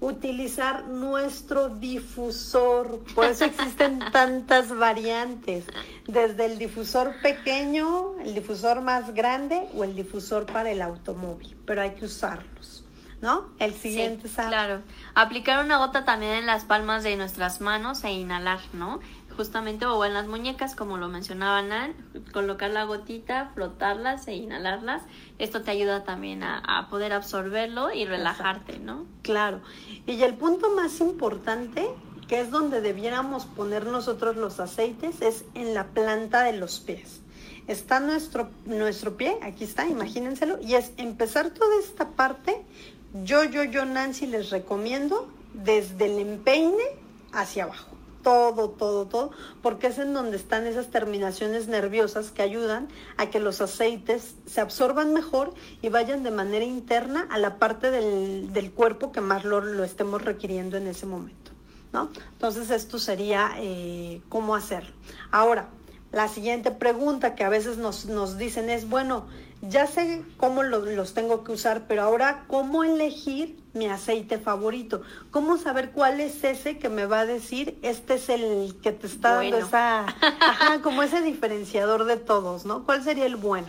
[0.00, 2.98] utilizar nuestro difusor.
[3.14, 5.66] Por eso existen tantas variantes,
[6.08, 11.80] desde el difusor pequeño, el difusor más grande o el difusor para el automóvil, pero
[11.80, 12.82] hay que usarlos.
[13.22, 13.50] ¿No?
[13.60, 14.82] El siguiente, sí, Claro.
[15.14, 18.98] Aplicar una gota también en las palmas de nuestras manos e inhalar, ¿no?
[19.36, 21.94] Justamente o en las muñecas como lo mencionaban
[22.32, 25.02] colocar la gotita, flotarlas e inhalarlas.
[25.38, 29.06] Esto te ayuda también a, poder absorberlo y relajarte, ¿no?
[29.22, 29.60] Claro.
[30.06, 31.88] Y el punto más importante,
[32.28, 37.20] que es donde debiéramos poner nosotros los aceites, es en la planta de los pies.
[37.66, 42.64] Está nuestro, nuestro pie, aquí está, imagínenselo, y es empezar toda esta parte.
[43.24, 46.84] Yo, yo, yo, Nancy, les recomiendo desde el empeine
[47.32, 47.95] hacia abajo
[48.26, 49.30] todo, todo, todo,
[49.62, 54.60] porque es en donde están esas terminaciones nerviosas que ayudan a que los aceites se
[54.60, 59.60] absorban mejor y vayan de manera interna a la parte del, cuerpo que más lo,
[59.60, 61.52] lo, estemos requiriendo en ese momento,
[61.92, 62.10] ¿no?
[62.32, 64.90] Entonces esto sería eh, cómo hacerlo.
[65.30, 65.68] Ahora,
[66.10, 69.26] la siguiente pregunta que a veces nos, nos dicen es, bueno,
[69.62, 75.02] ya sé cómo los tengo que usar, pero ahora, ¿cómo elegir mi aceite favorito?
[75.30, 79.06] ¿Cómo saber cuál es ese que me va a decir, este es el que te
[79.06, 82.84] está dando esa, ajá, como ese diferenciador de todos, ¿no?
[82.84, 83.68] ¿Cuál sería el bueno?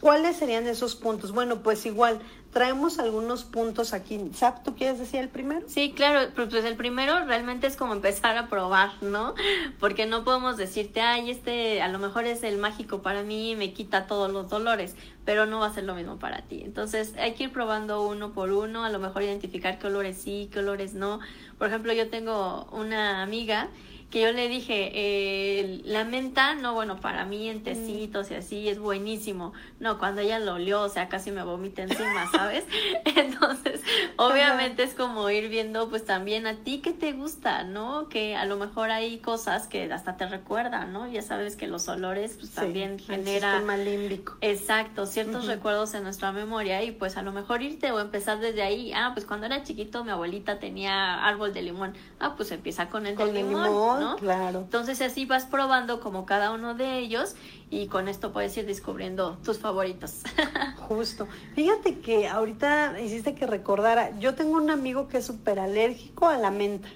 [0.00, 1.32] ¿Cuáles serían esos puntos?
[1.32, 2.20] Bueno, pues igual,
[2.52, 4.18] traemos algunos puntos aquí.
[4.34, 5.66] Zap, ¿tú quieres decir el primero?
[5.68, 9.34] Sí, claro, pues, pues el primero realmente es como empezar a probar, ¿no?
[9.78, 13.72] Porque no podemos decirte, ay, este a lo mejor es el mágico para mí, me
[13.74, 14.96] quita todos los dolores,
[15.26, 16.62] pero no va a ser lo mismo para ti.
[16.64, 20.48] Entonces hay que ir probando uno por uno, a lo mejor identificar qué olores sí,
[20.50, 21.20] qué olores no.
[21.58, 23.68] Por ejemplo, yo tengo una amiga
[24.10, 28.68] que yo le dije, eh, la menta, no, bueno, para mí en tecitos y así
[28.68, 29.52] es buenísimo.
[29.78, 32.64] No, cuando ella lo olió, o sea, casi me vomita encima, ¿sabes?
[33.04, 33.80] Entonces,
[34.16, 38.08] obviamente es como ir viendo, pues también a ti que te gusta, ¿no?
[38.08, 41.06] Que a lo mejor hay cosas que hasta te recuerdan, ¿no?
[41.06, 43.60] Ya sabes que los olores, pues también genera.
[43.76, 44.36] límbico.
[44.40, 48.62] Exacto, ciertos recuerdos en nuestra memoria y pues a lo mejor irte o empezar desde
[48.62, 48.92] ahí.
[48.92, 51.94] Ah, pues cuando era chiquito mi abuelita tenía árbol de limón.
[52.18, 54.60] Ah, pues empieza con el de limón Claro.
[54.60, 57.34] Entonces así vas probando como cada uno de ellos
[57.70, 60.22] y con esto puedes ir descubriendo tus favoritos.
[60.88, 61.28] Justo.
[61.54, 66.38] Fíjate que ahorita hiciste que recordara, yo tengo un amigo que es súper alérgico a
[66.38, 66.88] la menta.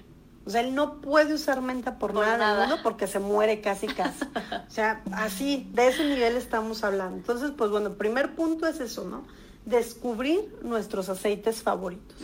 [0.45, 4.25] O sea, él no puede usar menta por, nada, porque se muere casi casi.
[4.25, 7.17] o sea, así, de ese nivel estamos hablando.
[7.17, 9.23] Entonces, pues bueno, primer punto es eso, ¿no?
[9.65, 12.17] descubrir nuestros aceites favoritos.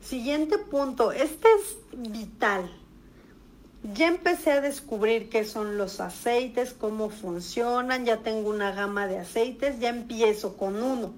[0.00, 2.70] Siguiente punto, este es vital.
[3.82, 9.18] Ya empecé a descubrir qué son los aceites, cómo funcionan, ya tengo una gama de
[9.18, 11.12] aceites, ya empiezo con uno.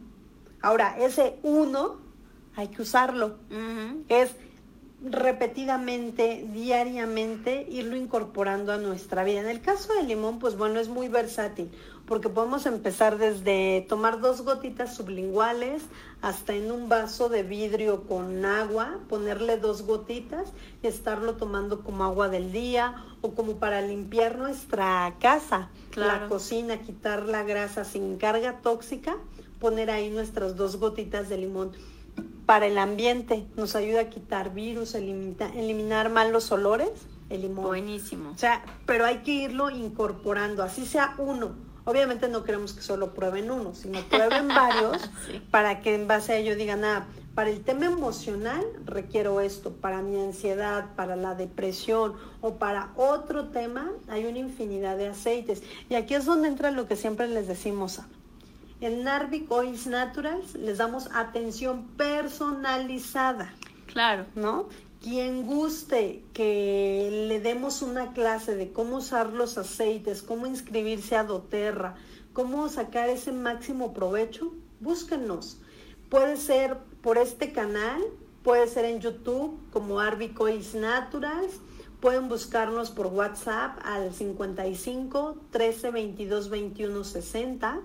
[0.63, 1.97] Ahora, ese uno
[2.57, 3.37] hay que usarlo.
[4.09, 4.31] Es
[5.05, 9.41] repetidamente, diariamente, irlo incorporando a nuestra vida.
[9.41, 11.71] En el caso del limón, pues bueno, es muy versátil,
[12.07, 15.83] porque podemos empezar desde tomar dos gotitas sublinguales
[16.21, 20.53] hasta en un vaso de vidrio con agua, ponerle dos gotitas
[20.83, 26.83] y estarlo tomando como agua del día o como para limpiar nuestra casa, la cocina,
[26.83, 29.17] quitar la grasa sin carga tóxica,
[29.59, 31.73] poner ahí nuestras dos gotitas de limón
[32.47, 36.91] para el ambiente, nos ayuda a quitar virus, eliminar malos olores,
[37.31, 37.65] el limón.
[37.65, 38.31] Buenísimo.
[38.31, 41.53] O sea, pero hay que irlo incorporando, así sea uno.
[41.85, 45.11] Obviamente no queremos que solo prueben uno, sino prueben varios
[45.51, 50.01] para que en base a ello digan, ah, para el tema emocional requiero esto, para
[50.03, 55.63] mi ansiedad, para la depresión o para otro tema hay una infinidad de aceites.
[55.91, 58.01] Y aquí es donde entra lo que siempre les decimos,
[58.81, 63.53] en Narvic Oils Naturals les damos atención personalizada.
[63.87, 64.27] Claro.
[64.35, 64.69] ¿No?
[65.05, 71.25] Quien guste que le demos una clase de cómo usar los aceites, cómo inscribirse a
[71.25, 71.97] doTERRA,
[72.33, 75.59] cómo sacar ese máximo provecho, búsquenos.
[76.09, 78.01] Puede ser por este canal,
[78.43, 81.61] puede ser en YouTube como Arbic Oils Naturals,
[82.01, 87.81] pueden buscarnos por WhatsApp al 55 13 22 21 60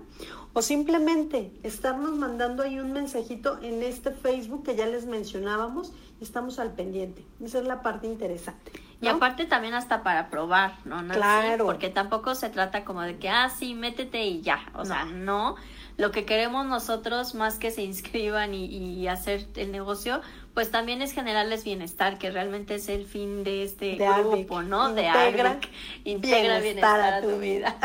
[0.52, 6.24] o simplemente estarnos mandando ahí un mensajito en este Facebook que ya les mencionábamos y
[6.24, 7.24] estamos al pendiente.
[7.42, 8.72] Esa es la parte interesante.
[9.00, 11.02] Y aparte también hasta para probar, ¿no?
[11.08, 11.64] claro.
[11.64, 14.60] porque tampoco se trata como de que, ah, sí, métete y ya.
[14.74, 15.56] O sea, no.
[15.96, 20.20] Lo que queremos nosotros, más que se inscriban y, y hacer el negocio,
[20.54, 24.92] pues también es generarles bienestar, que realmente es el fin de este grupo, ¿no?
[24.92, 25.60] de Integra,
[26.04, 27.76] integra bienestar, a tu vida.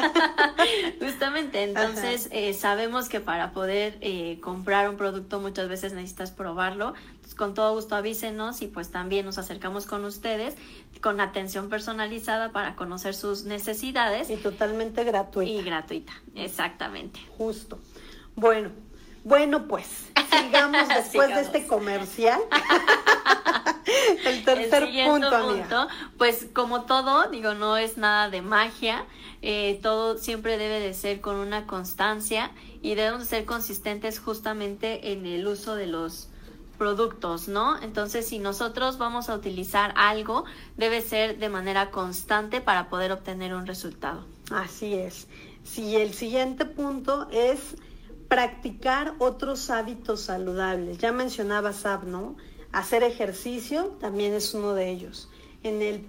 [0.99, 6.93] Justamente, entonces eh, sabemos que para poder eh, comprar un producto muchas veces necesitas probarlo.
[7.37, 10.55] con todo gusto avísenos y pues también nos acercamos con ustedes
[11.05, 14.31] con atención personalizada para conocer sus necesidades.
[14.31, 15.51] Y totalmente gratuita.
[15.51, 17.19] Y gratuita, exactamente.
[17.37, 17.79] Justo.
[18.35, 18.71] Bueno,
[19.25, 19.87] bueno, pues
[20.31, 22.39] sigamos después de este comercial.
[24.25, 29.05] El tercer punto, pues como todo, digo, no es nada de magia,
[29.41, 32.51] eh, todo siempre debe de ser con una constancia
[32.81, 36.29] y debemos de ser consistentes justamente en el uso de los
[36.77, 37.81] productos, ¿no?
[37.81, 40.45] Entonces, si nosotros vamos a utilizar algo,
[40.77, 44.25] debe ser de manera constante para poder obtener un resultado.
[44.51, 45.27] Así es.
[45.63, 47.75] Si el siguiente punto es
[48.35, 50.97] practicar otros hábitos saludables.
[50.97, 52.35] Ya mencionaba Sab, ¿no?
[52.73, 55.29] Hacer ejercicio también es uno de ellos.
[55.63, 56.05] En el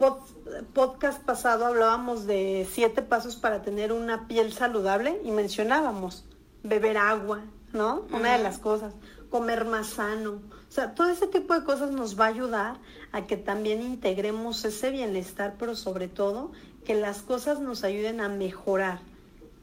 [0.72, 6.24] podcast pasado hablábamos de siete pasos para tener una piel saludable y mencionábamos
[6.64, 8.04] beber agua, ¿no?
[8.10, 8.92] Una de las cosas,
[9.30, 10.40] comer más sano.
[10.68, 12.78] O sea, todo ese tipo de cosas nos va a ayudar
[13.12, 16.50] a que también integremos ese bienestar, pero sobre todo
[16.84, 18.98] que las cosas nos ayuden a mejorar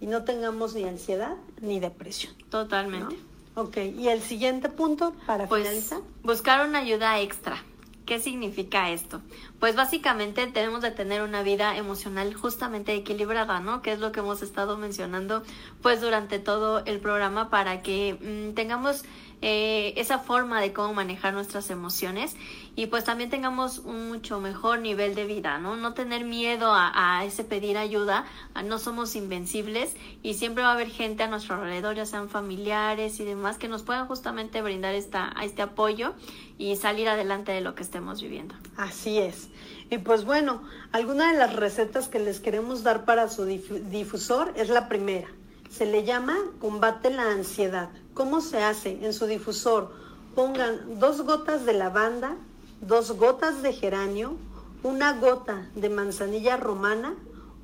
[0.03, 2.33] y no tengamos ni ansiedad ni depresión.
[2.49, 3.15] Totalmente.
[3.55, 6.01] Ok, y el siguiente punto para pues, finalizar.
[6.23, 7.63] Buscar una ayuda extra.
[8.05, 9.21] ¿Qué significa esto?
[9.61, 13.81] Pues básicamente tenemos de tener una vida emocional justamente equilibrada, ¿no?
[13.81, 15.41] Que es lo que hemos estado mencionando
[15.81, 19.05] pues durante todo el programa para que mm, tengamos
[19.45, 22.37] eh, esa forma de cómo manejar nuestras emociones
[22.77, 25.75] y pues también tengamos un mucho mejor nivel de vida, ¿no?
[25.75, 28.23] No tener miedo a, ese pedir ayuda,
[28.63, 33.19] no somos invencibles y siempre va a haber gente a nuestro alrededor, ya sean familiares
[33.19, 36.13] y demás, que nos puedan justamente brindar esta, este apoyo
[36.57, 38.55] y salir adelante de lo que estemos viviendo.
[38.77, 39.49] Así es.
[39.89, 40.63] Y pues bueno,
[40.93, 45.27] alguna de las recetas que les queremos dar para su difusor es la primera.
[45.73, 47.89] Se le llama combate la ansiedad.
[48.13, 49.03] ¿Cómo se hace?
[49.03, 49.91] En su difusor
[50.35, 52.35] pongan dos gotas de lavanda,
[52.81, 54.35] dos gotas de geranio,
[54.83, 57.15] una gota de manzanilla romana,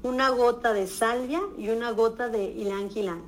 [0.01, 3.21] una gota de salvia y una gota de ylang ylang.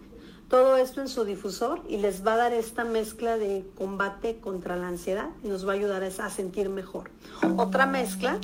[0.50, 4.76] Todo esto en su difusor y les va a dar esta mezcla de combate contra
[4.78, 7.12] la ansiedad y nos va a ayudar a sentir mejor.
[7.56, 8.40] Otra mezcla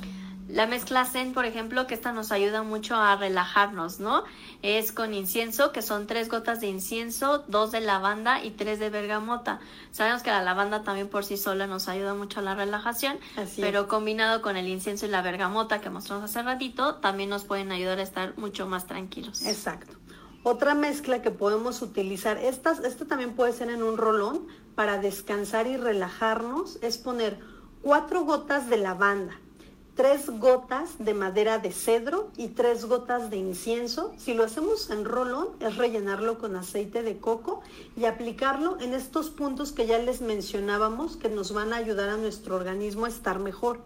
[0.50, 4.24] la mezcla Zen, por ejemplo, que esta nos ayuda mucho a relajarnos, ¿no?
[4.62, 8.90] Es con incienso, que son tres gotas de incienso, dos de lavanda y tres de
[8.90, 9.60] bergamota.
[9.92, 13.20] Sabemos que la lavanda también por sí sola nos ayuda mucho a la relajación,
[13.58, 17.72] pero combinado con el incienso y la bergamota que mostramos hace ratito, también nos pueden
[17.72, 19.46] ayudar a estar mucho más tranquilos.
[19.46, 19.94] Exacto.
[20.44, 25.68] Otra mezcla que podemos utilizar, esta, esta también puede ser en un rolón para descansar
[25.68, 27.38] y relajarnos, es poner
[27.82, 29.40] cuatro gotas de lavanda,
[29.98, 34.14] tres gotas de madera de cedro y tres gotas de incienso.
[34.20, 37.62] Si lo hacemos en rolón, es rellenarlo con aceite de coco
[37.96, 42.18] y aplicarlo en estos puntos que ya les mencionábamos que nos van a ayudar a
[42.18, 43.80] nuestro organismo a estar mejor.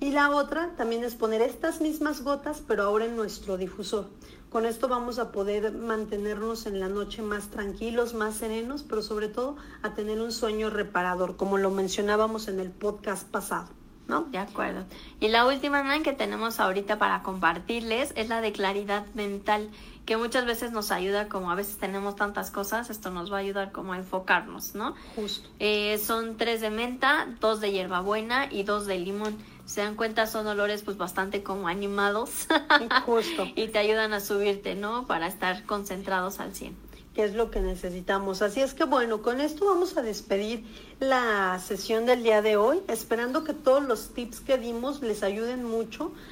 [0.00, 4.06] Y la otra también es poner estas mismas gotas, pero ahora en nuestro difusor.
[4.48, 9.28] Con esto vamos a poder mantenernos en la noche más tranquilos, más serenos, pero sobre
[9.28, 13.79] todo a tener un sueño reparador, como lo mencionábamos en el podcast pasado.
[14.10, 14.22] ¿No?
[14.22, 14.84] De acuerdo.
[15.20, 19.70] Y la última man que tenemos ahorita para compartirles es la de claridad mental,
[20.04, 23.40] que muchas veces nos ayuda, como a veces tenemos tantas cosas, esto nos va a
[23.40, 24.96] ayudar como a enfocarnos, ¿no?
[25.14, 25.48] Justo.
[25.60, 30.26] Eh, son tres de menta, dos de hierbabuena y dos de limón se dan cuenta
[30.26, 32.48] son olores pues bastante como animados
[33.06, 33.46] Justo.
[33.54, 35.06] y te ayudan a subirte, ¿no?
[35.06, 36.89] Para estar concentrados al 100.
[37.20, 38.40] Es lo que necesitamos.
[38.40, 40.64] Así es que bueno, con esto vamos a despedir
[41.00, 45.62] la sesión del día de hoy, esperando que todos los tips que dimos les ayuden
[45.62, 46.12] mucho